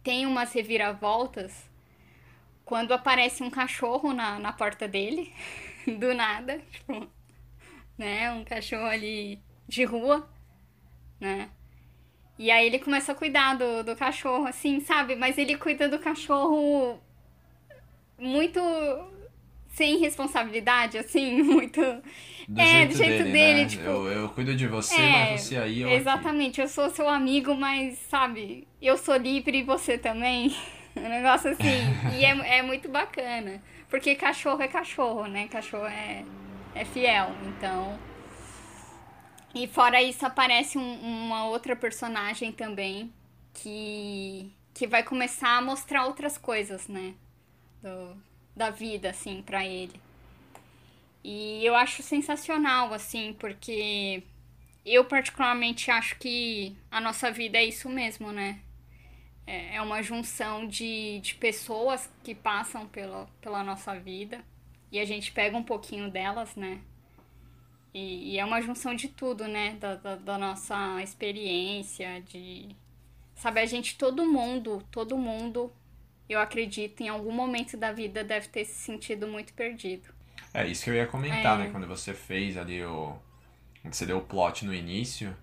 [0.02, 1.68] tem umas reviravoltas
[2.64, 5.32] quando aparece um cachorro na, na porta dele,
[5.98, 7.08] do nada, tipo,
[7.98, 8.30] né?
[8.32, 10.28] Um cachorro ali de rua,
[11.20, 11.50] né?
[12.38, 15.14] E aí ele começa a cuidar do, do cachorro, assim, sabe?
[15.14, 17.00] Mas ele cuida do cachorro
[18.18, 18.60] muito
[19.74, 21.80] sem responsabilidade, assim, muito.
[22.48, 23.68] Do é, jeito do jeito dele, dele né?
[23.68, 23.84] tipo.
[23.84, 25.88] Eu, eu cuido de você, é, mas você aí eu.
[25.88, 26.68] Exatamente, aqui.
[26.68, 30.54] eu sou seu amigo, mas, sabe, eu sou livre e você também.
[30.96, 31.64] Um negócio assim.
[32.16, 33.60] e é, é muito bacana.
[33.90, 35.48] Porque cachorro é cachorro, né?
[35.48, 36.24] Cachorro é,
[36.72, 37.32] é fiel.
[37.48, 37.98] Então.
[39.52, 43.12] E fora isso, aparece um, uma outra personagem também
[43.52, 47.14] que, que vai começar a mostrar outras coisas, né?
[47.84, 48.16] do,
[48.56, 50.00] da vida, assim, para ele.
[51.22, 54.22] E eu acho sensacional, assim, porque
[54.84, 58.60] eu particularmente acho que a nossa vida é isso mesmo, né?
[59.46, 64.44] É, é uma junção de, de pessoas que passam pela, pela nossa vida
[64.92, 66.80] e a gente pega um pouquinho delas, né?
[67.92, 69.76] E, e é uma junção de tudo, né?
[69.80, 72.76] Da, da, da nossa experiência, de,
[73.34, 75.72] Sabe, a gente, todo mundo, todo mundo,
[76.28, 80.08] eu acredito, em algum momento da vida deve ter se sentido muito perdido.
[80.52, 81.64] É isso que eu ia comentar, É.
[81.64, 81.70] né?
[81.70, 83.16] Quando você fez ali o.
[83.82, 85.36] Quando você deu o plot no início.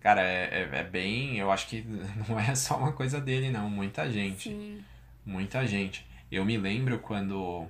[0.00, 1.38] Cara, é, é, é bem.
[1.38, 1.82] Eu acho que
[2.28, 3.68] não é só uma coisa dele, não.
[3.70, 4.48] Muita gente.
[4.48, 4.82] Sim.
[5.24, 6.06] Muita gente.
[6.30, 7.66] Eu me lembro quando.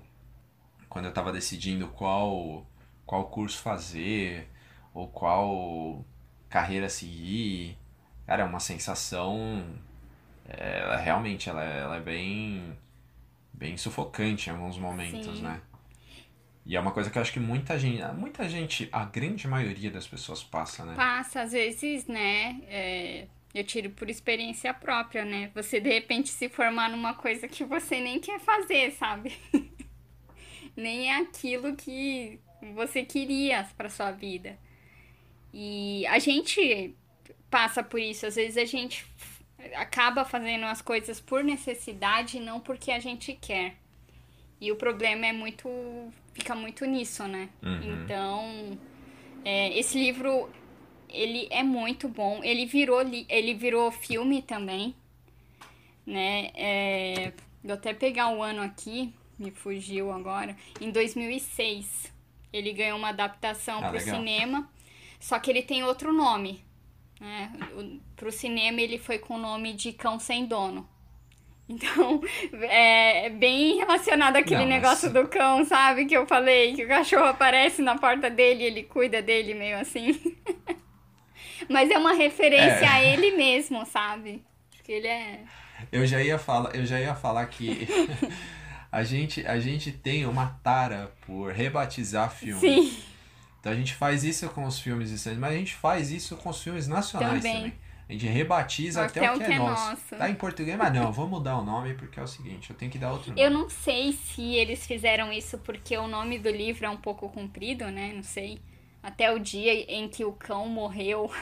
[0.88, 2.64] Quando eu tava decidindo qual.
[3.05, 4.49] Qual curso fazer.
[4.95, 6.05] Ou qual
[6.49, 7.77] carreira seguir.
[8.27, 9.64] Cara, é uma sensação.
[10.46, 12.76] Ela realmente ela, é- ela é bem.
[13.52, 15.42] Bem sufocante em alguns momentos, Sim.
[15.42, 15.61] né?
[16.66, 18.02] E é uma coisa que eu acho que muita gente.
[18.14, 20.94] Muita gente, a grande maioria das pessoas passa, né?
[20.94, 22.61] Passa, às vezes, né?
[22.66, 25.50] é, eu tiro por experiência própria, né?
[25.55, 29.33] Você de repente se formar numa coisa que você nem quer fazer, sabe?
[30.76, 32.40] nem é aquilo que
[32.74, 34.59] você queria para sua vida.
[35.52, 36.94] E a gente
[37.50, 39.05] passa por isso, às vezes a gente
[39.75, 43.77] acaba fazendo as coisas por necessidade e não porque a gente quer.
[44.61, 45.68] E o problema é muito.
[46.33, 47.48] fica muito nisso, né?
[47.62, 48.05] Uhum.
[48.05, 48.79] Então,
[49.44, 50.48] é, esse livro,
[51.09, 52.40] ele é muito bom.
[52.44, 54.94] Ele virou, ele virou filme também,
[56.07, 56.51] né?
[56.55, 60.57] É, vou até pegar o ano aqui, me fugiu agora.
[60.81, 62.12] Em 2006,
[62.53, 64.70] ele ganhou uma adaptação Ah, para o cinema,
[65.18, 66.62] só que ele tem outro nome.
[67.22, 67.52] Né?
[68.16, 70.88] Para o cinema, ele foi com o nome de Cão Sem Dono.
[71.68, 72.20] Então,
[72.68, 76.04] é bem relacionado àquele Não, mas- negócio do cão, sabe?
[76.06, 79.78] Que eu falei, que o cachorro aparece na porta dele e ele cuida dele meio
[79.78, 80.20] assim.
[81.70, 82.88] Mas é uma referência É.
[82.88, 84.42] a ele mesmo, sabe?
[84.72, 85.44] Porque ele é.
[85.92, 87.87] Eu já ia falar, eu já ia falar que
[88.90, 92.61] a gente, a gente tem uma tara por rebatizar filmes.
[92.61, 93.02] Sim,
[93.62, 96.48] Então a gente faz isso com os filmes estrangeiros, mas a gente faz isso com
[96.51, 97.55] os filmes nacionais também.
[97.55, 97.75] Também.
[98.09, 99.90] A gente rebatiza até, o que, é, nosso.
[99.90, 100.16] nosso.
[100.16, 102.90] Tá em português, mas não, vou mudar o nome porque é o seguinte, eu tenho
[102.90, 103.40] que dar outro nome.
[103.40, 107.29] Eu não sei se eles fizeram isso porque o nome do livro é um pouco
[107.29, 108.12] comprido, né?
[108.12, 108.59] Não sei.
[109.01, 111.31] Até o dia em que o cão morreu.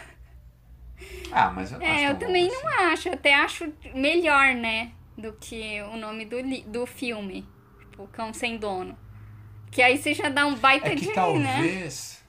[1.33, 2.93] Ah, mas eu não É, eu também bom não assim.
[2.93, 3.09] acho.
[3.09, 4.93] Eu até acho melhor, né?
[5.17, 7.49] Do que o nome do, do filme.
[7.79, 8.99] Tipo, Cão Sem Dono.
[9.71, 11.15] Que aí você já dá um baita É que de, né?
[11.15, 12.23] talvez.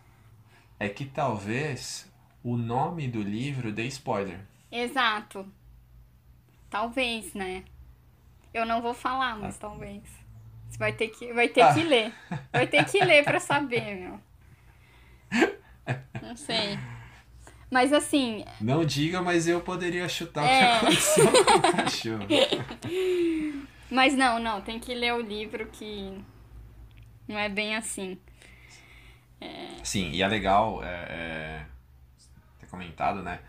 [0.80, 2.12] É que talvez
[2.44, 4.40] o nome do livro dê spoiler.
[4.72, 5.46] Exato.
[6.70, 7.64] Talvez, né?
[8.54, 9.60] Eu não vou falar, mas Ah.
[9.62, 10.02] talvez.
[10.70, 11.74] Você vai ter que, vai ter Ah.
[11.74, 12.14] que ler.
[12.52, 14.20] Vai ter que ler pra saber, meu.
[16.22, 16.78] Não sei.
[17.70, 20.78] Mas assim, Não diga, mas eu poderia chutar É.
[20.78, 22.28] o que aconteceu com o cachorro.
[23.90, 26.22] mas não, não, tem que ler o livro que
[27.32, 28.18] não é bem assim.
[29.84, 31.66] Sim, e é legal é, é,
[32.60, 33.40] ter comentado, né?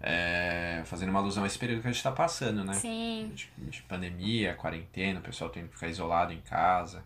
[0.00, 2.74] É, fazendo uma alusão a esse período que a gente tá passando, né?
[2.74, 3.32] Sim.
[3.34, 7.04] De, de pandemia, quarentena, o pessoal tem que ficar isolado em casa.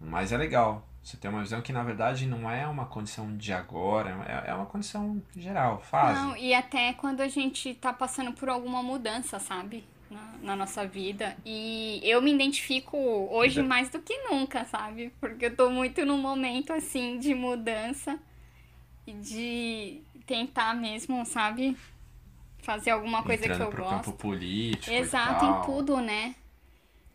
[0.00, 0.86] Mas é legal.
[1.02, 4.54] Você tem uma visão que, na verdade, não é uma condição de agora, é, é
[4.54, 6.18] uma condição geral, fase.
[6.18, 9.84] Não, e até quando a gente tá passando por alguma mudança, sabe?
[10.14, 11.36] Na, na nossa vida.
[11.44, 15.12] E eu me identifico hoje mais do que nunca, sabe?
[15.18, 18.16] Porque eu tô muito num momento assim de mudança
[19.04, 21.76] e de tentar mesmo, sabe?
[22.58, 24.04] Fazer alguma coisa Entrando que eu gosto.
[24.04, 26.36] campo político Exato, em tudo, né?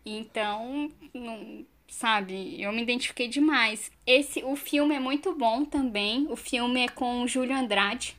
[0.05, 3.91] Então, não, sabe, eu me identifiquei demais.
[4.05, 6.27] Esse, o filme é muito bom também.
[6.29, 8.15] O filme é com o Júlio Andrade,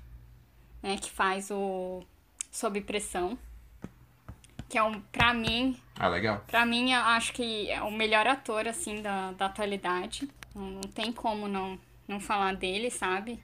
[0.82, 2.02] né, que faz o
[2.50, 3.38] Sob Pressão,
[4.70, 6.42] que é um, pra mim, Ah, legal.
[6.46, 10.28] Pra mim, eu acho que é o melhor ator, assim, da, da atualidade.
[10.54, 11.78] Não, não tem como não,
[12.08, 13.42] não falar dele, sabe?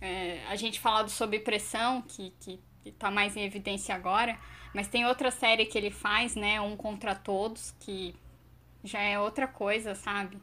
[0.00, 2.60] É, a gente fala do Sob Pressão, que, que
[2.98, 4.38] tá mais em evidência agora,
[4.74, 6.60] mas tem outra série que ele faz, né?
[6.60, 8.14] Um Contra Todos, que
[8.84, 10.38] já é outra coisa, sabe?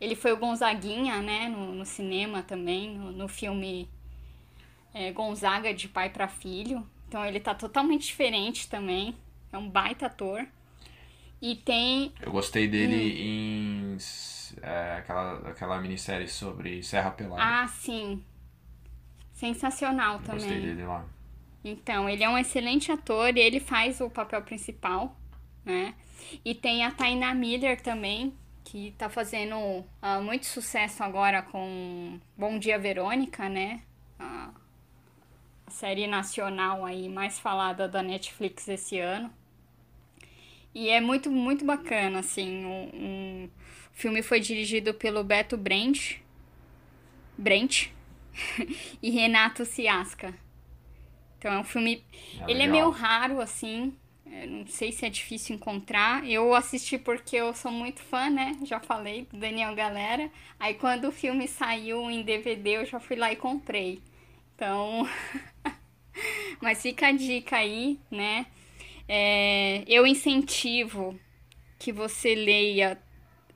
[0.00, 1.48] Ele foi o Gonzaguinha, né?
[1.48, 3.88] No, no cinema também, no, no filme
[4.94, 6.86] é, Gonzaga de pai para filho.
[7.08, 9.16] Então ele tá totalmente diferente também.
[9.52, 10.46] É um baita ator.
[11.42, 12.12] E tem.
[12.20, 13.96] Eu gostei dele Hum.
[13.96, 13.96] em
[14.62, 17.42] é, aquela, aquela minissérie sobre Serra Pelada.
[17.42, 18.22] Ah, sim.
[19.32, 20.60] Sensacional Eu Gostei também.
[20.60, 21.04] dele lá.
[21.64, 25.16] Então, ele é um excelente ator e ele faz o papel principal,
[25.64, 25.94] né?
[26.44, 32.58] E tem a Taina Miller também, que tá fazendo ah, muito sucesso agora com Bom
[32.58, 33.82] Dia Verônica, né?
[34.18, 34.50] A
[35.66, 39.32] a série nacional aí mais falada da Netflix esse ano.
[40.74, 42.64] E é muito, muito bacana, assim.
[42.64, 43.50] Um, um-
[43.92, 46.18] O filme foi dirigido pelo Beto Brent.
[47.38, 47.88] Brent.
[49.02, 50.34] e Renato Ciasca.
[51.38, 52.04] Então é um filme.
[52.40, 53.94] É ele é meio raro, assim.
[54.26, 56.24] Eu não sei se é difícil encontrar.
[56.28, 58.56] Eu assisti porque eu sou muito fã, né?
[58.64, 60.30] Já falei do Daniel Galera.
[60.58, 64.00] Aí quando o filme saiu em DVD, eu já fui lá e comprei.
[64.54, 65.08] Então.
[66.60, 68.46] Mas fica a dica aí, né?
[69.12, 71.18] É, eu incentivo
[71.80, 72.96] que você leia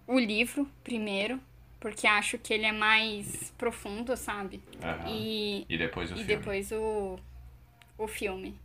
[0.04, 1.40] o livro primeiro,
[1.78, 4.60] porque acho que ele é mais profundo, sabe?
[4.82, 5.14] Uhum.
[5.14, 6.36] E, e depois o e filme.
[6.36, 7.20] Depois o,
[7.96, 8.58] o filme.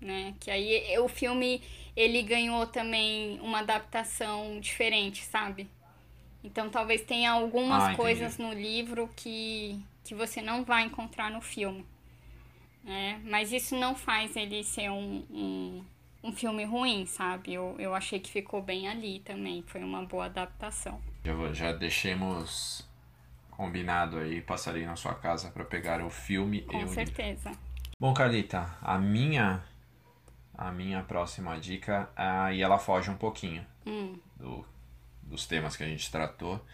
[0.00, 0.36] Né?
[0.38, 1.60] Que aí o filme
[1.96, 5.68] ele ganhou também uma adaptação diferente, sabe?
[6.44, 11.40] Então talvez tenha algumas ah, coisas no livro que, que você não vai encontrar no
[11.40, 11.84] filme.
[12.84, 13.20] Né?
[13.24, 15.84] Mas isso não faz ele ser um, um,
[16.22, 17.54] um filme ruim, sabe?
[17.54, 19.64] Eu, eu achei que ficou bem ali também.
[19.66, 21.00] Foi uma boa adaptação.
[21.24, 22.86] Já, já deixemos
[23.50, 27.48] combinado aí, passarei na sua casa para pegar o filme Com e o certeza.
[27.48, 27.64] Livro.
[27.98, 29.62] Bom, Carlita, a minha
[30.56, 34.16] a minha próxima dica, aí ela foge um pouquinho hum.
[34.36, 34.64] do,
[35.22, 36.64] dos temas que a gente tratou.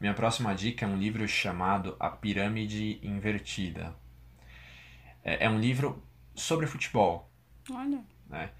[0.00, 3.94] Minha próxima dica é um livro chamado A Pirâmide Invertida.
[5.24, 6.02] É, é um livro
[6.34, 7.30] sobre futebol.
[7.70, 8.02] Olha.
[8.28, 8.50] Né?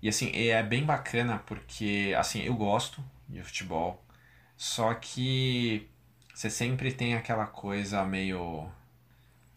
[0.00, 4.04] E assim, é bem bacana porque, assim, eu gosto de futebol,
[4.56, 5.88] só que
[6.34, 8.68] você sempre tem aquela coisa meio.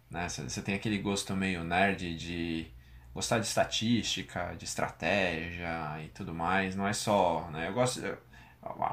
[0.09, 0.27] Né?
[0.29, 2.67] Você tem aquele gosto meio nerd de
[3.13, 6.75] gostar de estatística, de estratégia e tudo mais.
[6.75, 7.49] Não é só.
[7.51, 7.69] Né?
[7.69, 8.01] Eu gosto,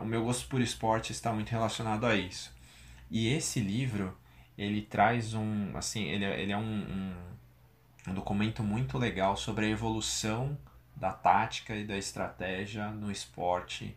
[0.00, 2.54] o meu gosto por esporte está muito relacionado a isso.
[3.10, 4.16] E esse livro,
[4.56, 5.76] ele traz um.
[5.76, 7.14] Assim, ele, é, ele é um, um,
[8.06, 10.58] um documento muito legal sobre a evolução
[10.96, 13.96] da tática e da estratégia no esporte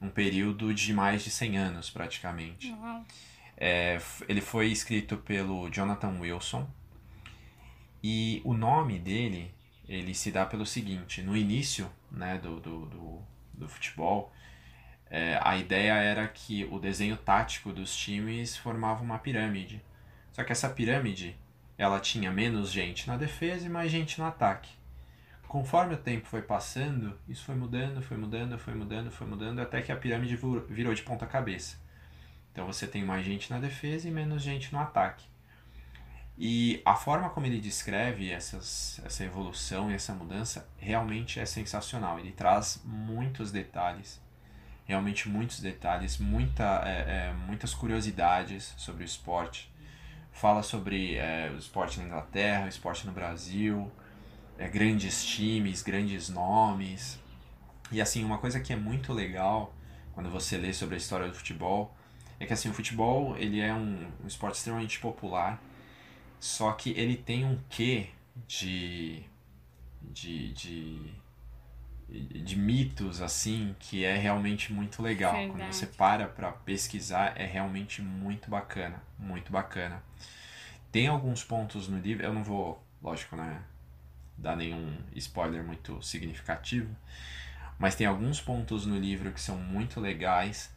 [0.00, 2.74] um período de mais de 100 anos praticamente.
[3.56, 6.68] É, ele foi escrito pelo Jonathan Wilson
[8.02, 9.54] e o nome dele
[9.88, 13.22] ele se dá pelo seguinte: no início né, do, do, do,
[13.54, 14.32] do futebol,
[15.08, 19.80] é, a ideia era que o desenho tático dos times formava uma pirâmide.
[20.32, 21.36] Só que essa pirâmide
[21.82, 24.70] ela tinha menos gente na defesa e mais gente no ataque.
[25.48, 29.82] Conforme o tempo foi passando, isso foi mudando, foi mudando, foi mudando, foi mudando, até
[29.82, 31.76] que a pirâmide virou de ponta cabeça.
[32.52, 35.26] Então você tem mais gente na defesa e menos gente no ataque.
[36.38, 42.18] E a forma como ele descreve essas, essa evolução e essa mudança realmente é sensacional.
[42.18, 44.20] Ele traz muitos detalhes,
[44.84, 49.71] realmente muitos detalhes, muita, é, é, muitas curiosidades sobre o esporte.
[50.32, 53.90] Fala sobre é, o esporte na Inglaterra, o esporte no Brasil,
[54.58, 57.20] é, grandes times, grandes nomes.
[57.90, 59.74] E assim, uma coisa que é muito legal
[60.14, 61.94] quando você lê sobre a história do futebol
[62.40, 65.62] é que assim, o futebol ele é um, um esporte extremamente popular
[66.42, 68.08] só que ele tem um quê
[68.48, 69.22] de,
[70.02, 71.14] de, de,
[72.12, 75.32] de mitos, assim, que é realmente muito legal.
[75.32, 75.58] Verdade.
[75.58, 79.02] Quando você para pra pesquisar, é realmente muito bacana.
[79.18, 80.02] Muito bacana.
[80.90, 83.62] Tem alguns pontos no livro, eu não vou, lógico, né,
[84.36, 86.94] dar nenhum spoiler muito significativo,
[87.78, 90.70] mas tem alguns pontos no livro que são muito legais.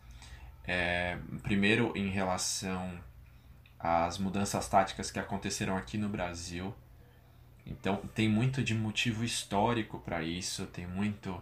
[0.63, 2.97] É, primeiro, em relação
[3.79, 6.73] as mudanças táticas que aconteceram aqui no Brasil.
[7.65, 11.41] Então tem muito de motivo histórico para isso, tem muito,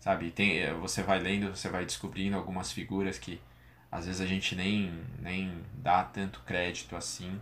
[0.00, 3.40] sabe, tem eh, você vai lendo, você vai descobrindo algumas figuras que
[3.90, 7.40] às vezes a gente nem nem dá tanto crédito assim.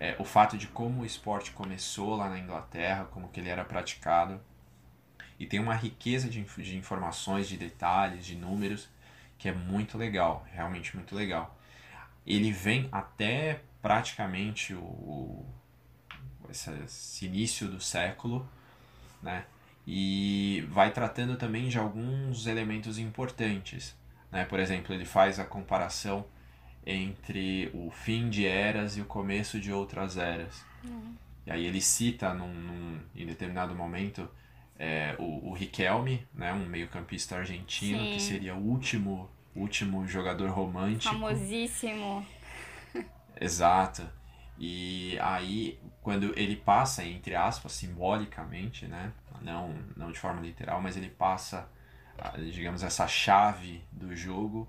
[0.00, 3.64] É, o fato de como o esporte começou lá na Inglaterra, como que ele era
[3.64, 4.40] praticado.
[5.38, 8.88] E tem uma riqueza de, de informações, de detalhes, de números,
[9.38, 11.56] que é muito legal, realmente muito legal
[12.26, 15.46] ele vem até praticamente o,
[16.50, 18.48] esse, esse início do século,
[19.22, 19.44] né?
[19.86, 23.96] E vai tratando também de alguns elementos importantes,
[24.30, 24.44] né?
[24.44, 26.26] Por exemplo, ele faz a comparação
[26.84, 30.64] entre o fim de eras e o começo de outras eras.
[30.84, 31.14] Uhum.
[31.46, 34.28] E aí ele cita num, num em determinado momento
[34.78, 38.12] é, o, o Riquelme, né, um meio-campista argentino, Sim.
[38.12, 41.14] que seria o último último jogador romântico.
[41.14, 42.24] Famosíssimo.
[43.40, 44.06] Exato.
[44.58, 49.12] E aí, quando ele passa, entre aspas, simbolicamente, né?
[49.42, 51.68] Não, não de forma literal, mas ele passa,
[52.52, 54.68] digamos, essa chave do jogo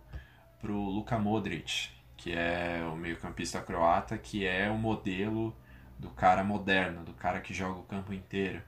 [0.59, 5.55] pro Luka Modric, que é o meio-campista croata, que é o modelo
[5.97, 8.61] do cara moderno, do cara que joga o campo inteiro.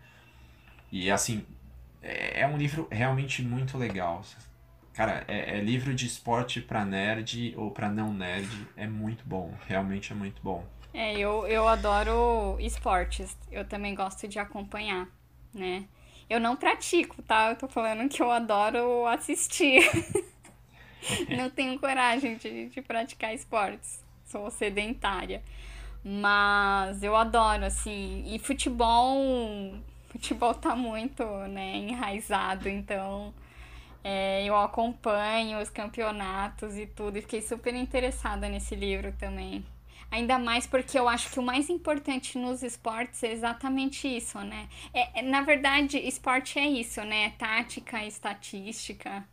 [0.91, 1.45] E assim,
[2.01, 4.23] é, é um livro realmente muito legal.
[4.93, 8.67] Cara, é, é livro de esporte pra nerd ou pra não nerd.
[8.75, 9.53] É muito bom.
[9.67, 10.65] Realmente é muito bom.
[10.93, 13.37] É, eu, eu adoro esportes.
[13.51, 15.07] Eu também gosto de acompanhar,
[15.53, 15.85] né?
[16.29, 17.49] Eu não pratico, tá?
[17.49, 19.81] Eu tô falando que eu adoro assistir.
[21.35, 24.03] não tenho coragem de, de praticar esportes.
[24.25, 25.43] Sou sedentária.
[26.03, 28.23] Mas eu adoro, assim.
[28.27, 29.73] E futebol.
[30.09, 33.33] Futebol tá muito, né, enraizado, então.
[34.03, 39.63] É, eu acompanho os campeonatos e tudo, e fiquei super interessada nesse livro também.
[40.11, 44.67] Ainda mais porque eu acho que o mais importante nos esportes é exatamente isso, né?
[44.93, 47.31] É, é na verdade, esporte é isso, né?
[47.37, 49.23] Tática, estatística.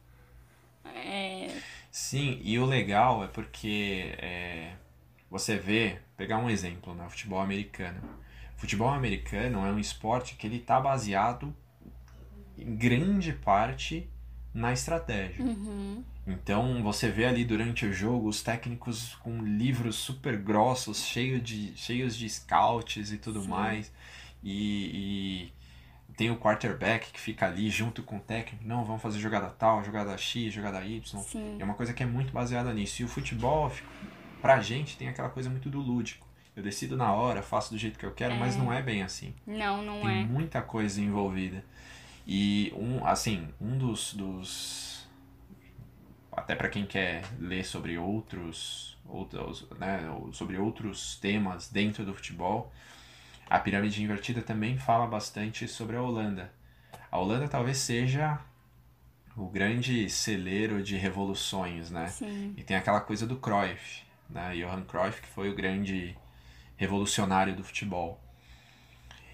[0.95, 1.51] É...
[1.91, 4.73] Sim, e o legal é porque é,
[5.31, 7.09] você vê, pegar um exemplo, né?
[7.09, 8.01] Futebol americano.
[8.57, 11.55] Futebol americano é um esporte que ele está baseado
[12.59, 14.09] em grande parte
[14.53, 15.45] na estratégia.
[15.45, 16.05] Uhum.
[16.27, 21.77] Então você vê ali durante o jogo os técnicos com livros super grossos, cheios de,
[21.77, 23.49] cheios de scouts e tudo Sim.
[23.49, 23.93] mais.
[24.43, 25.53] E,
[26.11, 28.67] e, tem o quarterback que fica ali junto com o técnico.
[28.67, 31.23] Não, vamos fazer jogada tal, jogada X, jogada Y.
[31.23, 31.57] Sim.
[31.61, 33.03] É uma coisa que é muito baseada nisso.
[33.03, 33.71] E o futebol,
[34.41, 36.27] pra gente, tem aquela coisa muito do lúdico.
[36.57, 38.39] Eu decido na hora, faço do jeito que eu quero, é.
[38.39, 39.35] mas não é bem assim.
[39.47, 40.15] Não, não tem é.
[40.15, 41.63] Tem muita coisa envolvida.
[42.27, 44.96] E um, assim, um dos, dos
[46.37, 50.01] até para quem quer ler sobre outros, outros, né,
[50.33, 52.71] sobre outros temas dentro do futebol,
[53.49, 56.53] a pirâmide invertida também fala bastante sobre a Holanda.
[57.11, 58.39] A Holanda talvez seja
[59.37, 62.09] o grande celeiro de revoluções, né?
[62.09, 62.55] Sim.
[62.57, 64.55] E tem aquela coisa do Cruyff, né?
[64.57, 66.17] Johan Cruyff que foi o grande
[66.77, 68.21] revolucionário do futebol.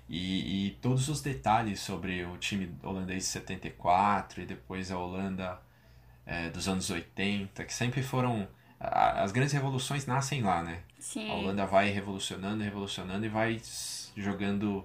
[0.08, 5.58] E, e, todos os detalhes sobre o time holandês de 74 e depois a Holanda
[6.26, 8.48] é, dos anos 80, que sempre foram.
[8.78, 10.82] as grandes revoluções nascem lá, né?
[10.98, 11.30] Sim.
[11.30, 13.60] A Holanda vai revolucionando, revolucionando e vai
[14.16, 14.84] jogando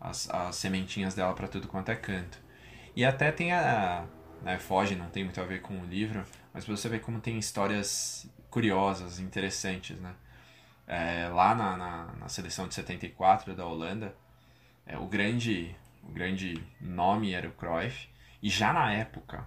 [0.00, 2.38] as, as sementinhas dela para tudo quanto é canto.
[2.96, 4.04] E até tem a.
[4.42, 7.38] Né, foge, não tem muito a ver com o livro, mas você vê como tem
[7.38, 10.14] histórias curiosas, interessantes, né?
[10.86, 14.14] É, lá na, na, na, seleção de 74 da Holanda,
[14.84, 18.08] é, o, grande, o grande nome era o Cruyff,
[18.42, 19.46] e já na época,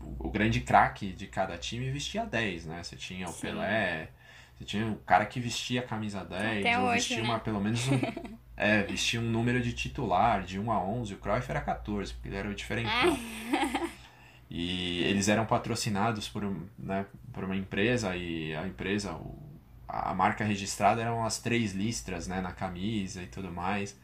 [0.00, 2.82] o, o grande craque de cada time vestia 10, né?
[2.82, 3.40] Você tinha o Sim.
[3.40, 4.08] Pelé,
[4.56, 7.22] você tinha o cara que vestia a camisa 10, Até ou hoje, vestia né?
[7.24, 8.00] uma, pelo menos um,
[8.56, 12.28] é, vestia um número de titular, de 1 a 11, o Cruyff era 14, porque
[12.28, 13.18] ele era o diferentão.
[14.50, 16.42] E eles eram patrocinados por,
[16.76, 19.38] né, por uma empresa e a empresa, o,
[19.88, 23.96] a marca registrada eram as três listras né, na camisa e tudo mais.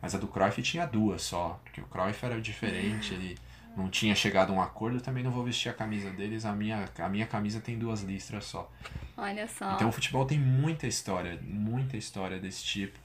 [0.00, 3.38] Mas a do Cruyff tinha duas só, porque o Cruyff era diferente, ele
[3.76, 6.88] não tinha chegado a um acordo, também não vou vestir a camisa deles, a minha,
[6.98, 8.70] a minha camisa tem duas listras só.
[9.16, 9.74] Olha só.
[9.74, 12.98] Então o futebol tem muita história, muita história desse tipo.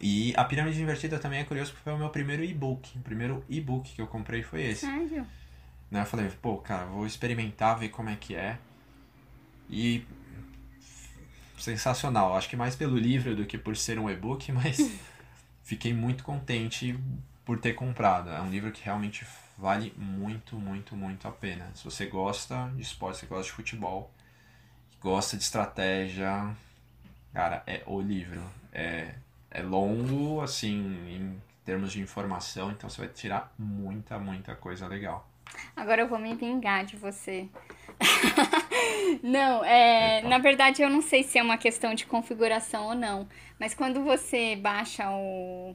[0.00, 2.96] E a Pirâmide Invertida também é curioso porque foi o meu primeiro e-book.
[2.98, 4.86] O primeiro e-book que eu comprei foi esse.
[4.86, 5.26] Sério?
[5.90, 8.58] Né, eu falei, pô, cara, vou experimentar, ver como é que é.
[9.68, 10.04] E
[11.58, 12.36] sensacional.
[12.36, 14.78] Acho que mais pelo livro do que por ser um e-book, mas
[15.64, 16.98] fiquei muito contente
[17.44, 18.30] por ter comprado.
[18.30, 19.26] É um livro que realmente
[19.58, 21.70] vale muito, muito, muito a pena.
[21.74, 24.10] Se você gosta de esporte, se você gosta de futebol,
[25.00, 26.56] gosta de estratégia,
[27.34, 28.40] cara, é o livro.
[28.72, 29.14] É,
[29.50, 30.76] é longo, assim,
[31.08, 35.28] em termos de informação, então você vai tirar muita, muita coisa legal.
[35.74, 37.48] Agora eu vou me vingar de você.
[39.22, 43.28] não, é, na verdade eu não sei se é uma questão de configuração ou não,
[43.58, 45.74] mas quando você baixa o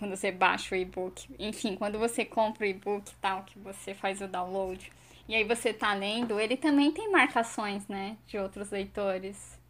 [0.00, 4.22] quando você baixa o e-book, enfim, quando você compra o e-book tal, que você faz
[4.22, 4.90] o download,
[5.28, 9.60] e aí você tá lendo, ele também tem marcações, né, de outros leitores.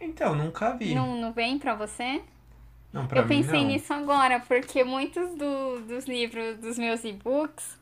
[0.00, 0.94] Então, nunca vi.
[0.94, 2.22] Não, não vem para você?
[2.90, 3.68] Não, pra Eu mim, pensei não.
[3.68, 7.78] nisso agora, porque muitos do, dos livros dos meus e-books,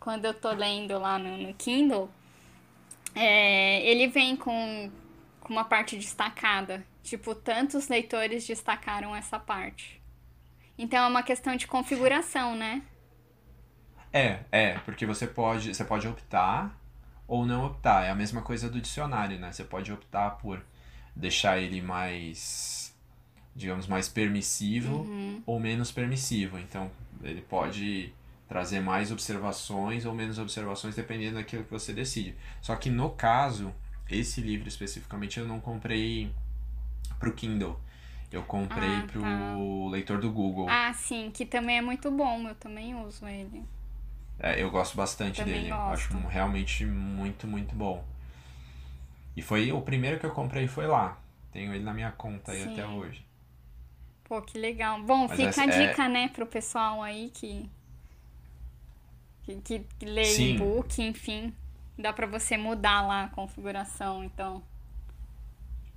[0.00, 2.10] quando eu tô lendo lá no, no Kindle,
[3.14, 4.90] é, ele vem com,
[5.40, 6.84] com uma parte destacada.
[7.04, 10.02] Tipo, tantos leitores destacaram essa parte.
[10.78, 12.82] Então é uma questão de configuração, né?
[14.12, 16.78] É, é, porque você pode, você pode optar
[17.26, 18.04] ou não optar.
[18.04, 19.52] É a mesma coisa do dicionário, né?
[19.52, 20.62] Você pode optar por
[21.14, 22.94] deixar ele mais,
[23.54, 25.42] digamos, mais permissivo Uhum.
[25.46, 26.58] ou menos permissivo.
[26.58, 26.90] Então,
[27.22, 28.12] ele pode
[28.48, 32.36] trazer mais observações ou menos observações dependendo daquilo que você decide.
[32.62, 33.74] Só que no caso,
[34.08, 36.30] esse livro especificamente eu não comprei
[37.18, 37.78] pro Kindle.
[38.30, 39.56] Eu comprei Ah, pro tá.
[39.90, 40.66] leitor do Google.
[40.68, 42.48] Ah, sim, que também é muito bom.
[42.48, 43.64] Eu também uso ele.
[44.38, 45.70] É, eu gosto bastante Também dele.
[45.70, 46.16] Eu gosto.
[46.16, 48.04] Acho realmente muito, muito bom.
[49.36, 51.18] E foi o primeiro que eu comprei foi lá.
[51.52, 52.72] Tenho ele na minha conta aí Sim.
[52.72, 53.24] até hoje.
[54.24, 55.00] Pô, que legal.
[55.02, 57.70] Bom, Mas fica a é- dica, né, pro pessoal aí que,
[59.44, 59.60] que,
[59.98, 61.54] que lê e-book, enfim.
[61.98, 64.62] Dá pra você mudar lá a configuração, então,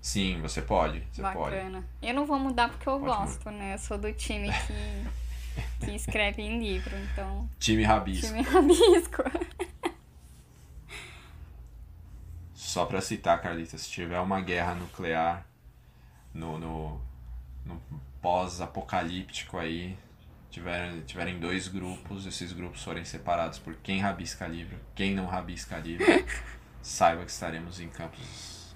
[0.01, 1.03] Sim, você pode.
[1.11, 1.55] Você pode.
[1.55, 1.83] bacana.
[2.01, 3.73] Eu não vou mudar porque eu Pode gosto, né?
[3.73, 4.49] Eu sou do time
[5.79, 8.27] que, que escreve em livro, então, Time Rabisco.
[8.27, 9.23] time rabisco.
[12.53, 15.45] Só pra citar, Carlita, se tiver uma guerra nuclear
[16.33, 17.01] no, no,
[17.65, 17.81] no
[18.21, 19.97] pós-apocalíptico aí,
[20.51, 25.77] tiver, tiverem dois grupos, esses grupos forem separados por quem rabisca livro, quem não rabisca
[25.77, 26.05] livro,
[26.81, 28.19] saiba que estaremos em campos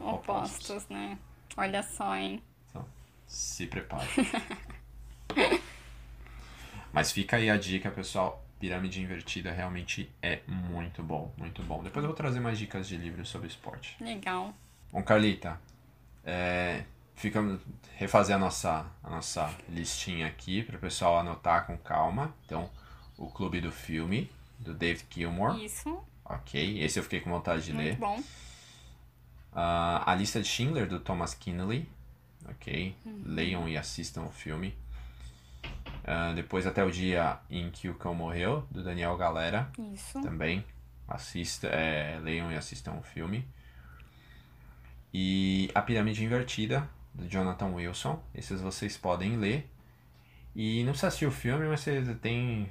[0.06, 0.70] opostos.
[0.70, 1.18] Opostos, né?
[1.58, 2.41] Olha só, hein?
[2.70, 2.86] Então,
[3.28, 4.08] se prepare.
[6.91, 8.43] Mas fica aí a dica, pessoal.
[8.60, 11.84] Pirâmide Invertida realmente é muito bom, muito bom.
[11.84, 14.01] Depois eu vou trazer mais dicas de livros sobre esporte.
[14.01, 14.54] Legal.
[14.91, 15.60] Bom, Carlita,
[16.24, 16.86] é,
[17.16, 17.60] fica
[17.97, 22.34] refazer a nossa, a nossa listinha aqui para o pessoal anotar com calma.
[22.45, 22.70] Então,
[23.18, 25.58] o Clube do Filme, do David Gilmour.
[25.60, 27.97] Isso, Ok, esse eu fiquei com vontade de ler.
[27.97, 28.24] muito bom.
[29.56, 31.88] Ah, a Lista de Schindler, do Thomas Kinnelly.
[32.49, 32.95] Ok,
[33.26, 34.76] leiam e assistam o filme.
[36.04, 39.70] Ah, depois, Até o Dia em que o Cão Morreu, do Daniel Galera.
[39.93, 40.22] Isso.
[40.22, 40.64] também.
[41.08, 43.47] Assista, é, leiam e assistam o filme.
[45.14, 48.22] E A Pirâmide Invertida, do Jonathan Wilson.
[48.34, 49.70] Esses vocês podem ler.
[50.56, 52.70] E não precisa assistir o filme, mas você tem.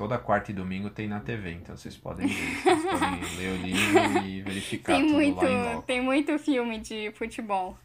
[0.00, 2.62] Toda quarta e domingo tem na TV, então vocês podem ler.
[2.62, 6.78] Vocês podem ler o livro e verificar Tem tudo muito, lá em tem muito filme
[6.78, 7.76] de futebol.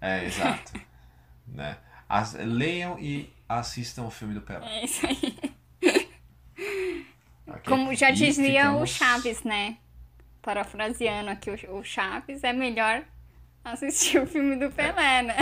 [0.00, 0.80] É, exato.
[1.48, 1.76] né?
[2.08, 4.64] As- leiam e assistam o filme do Pelé.
[4.64, 5.36] É isso aí.
[7.48, 7.62] ok?
[7.66, 9.76] Como já dizia o ficamos- Chaves, né?
[10.40, 13.02] Parafraseando aqui o o Chaves, é melhor
[13.64, 15.36] assistir o filme do Pelé, né?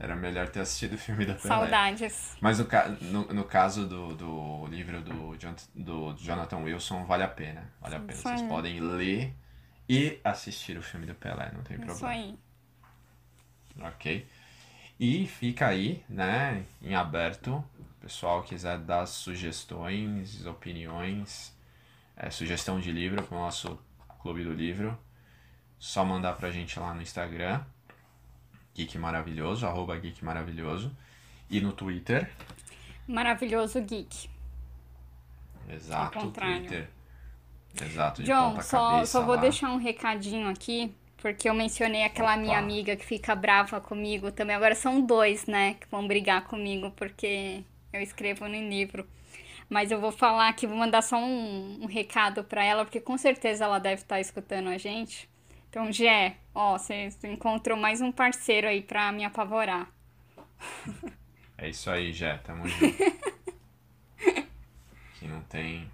[0.00, 1.48] Era melhor ter assistido o filme do Pelé.
[1.48, 2.36] Saudades.
[2.40, 2.66] Mas no,
[3.00, 7.68] no, no caso do, do livro do, Jon- do Jonathan Wilson, vale a pena.
[7.80, 8.12] Vale a pena.
[8.12, 8.48] Isso Vocês aí.
[8.48, 9.34] podem ler
[9.88, 12.08] e assistir o filme do Pelé, não tem Isso problema.
[12.10, 12.38] aí.
[13.80, 14.26] Ok?
[15.00, 17.64] E fica aí, né, em aberto.
[17.78, 21.56] O pessoal quiser dar sugestões, opiniões,
[22.16, 23.78] é, sugestão de livro para o nosso
[24.20, 24.98] Clube do Livro,
[25.78, 27.60] só mandar pra gente lá no Instagram,
[28.78, 30.96] Geek Maravilhoso, arroba Geek Maravilhoso,
[31.50, 32.30] e no Twitter,
[33.08, 34.30] Maravilhoso Geek.
[35.68, 36.30] Exato.
[36.30, 36.88] Twitter.
[37.82, 39.40] Exato, de John, ponta só, cabeça só vou lá.
[39.40, 42.40] deixar um recadinho aqui, porque eu mencionei aquela Opa.
[42.40, 44.54] minha amiga que fica brava comigo também.
[44.54, 49.04] Agora são dois, né, que vão brigar comigo porque eu escrevo no livro.
[49.68, 53.18] Mas eu vou falar aqui, vou mandar só um, um recado pra ela, porque com
[53.18, 55.28] certeza ela deve estar escutando a gente.
[55.68, 59.88] Então, Gé, ó, você encontrou mais um parceiro aí pra me apavorar.
[61.56, 62.96] É isso aí, Jé, tamo junto.
[65.18, 65.90] que não tem.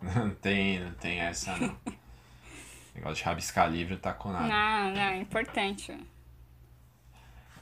[0.00, 1.76] Não tem, não tem essa não.
[2.94, 4.48] Negócio de rabiscar livro tá com nada.
[4.48, 5.96] Não, não, é importante.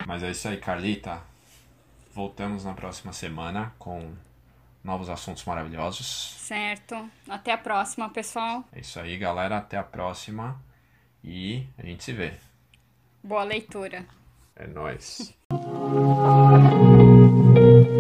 [0.07, 1.21] Mas é isso aí, Carlita.
[2.15, 4.15] Voltamos na próxima semana com
[4.83, 6.37] novos assuntos maravilhosos.
[6.39, 7.11] Certo.
[7.29, 8.65] Até a próxima, pessoal.
[8.73, 9.59] É isso aí, galera.
[9.59, 10.59] Até a próxima.
[11.27, 12.33] E a gente se vê.
[13.23, 14.07] Boa leitura.
[14.55, 15.35] É nóis.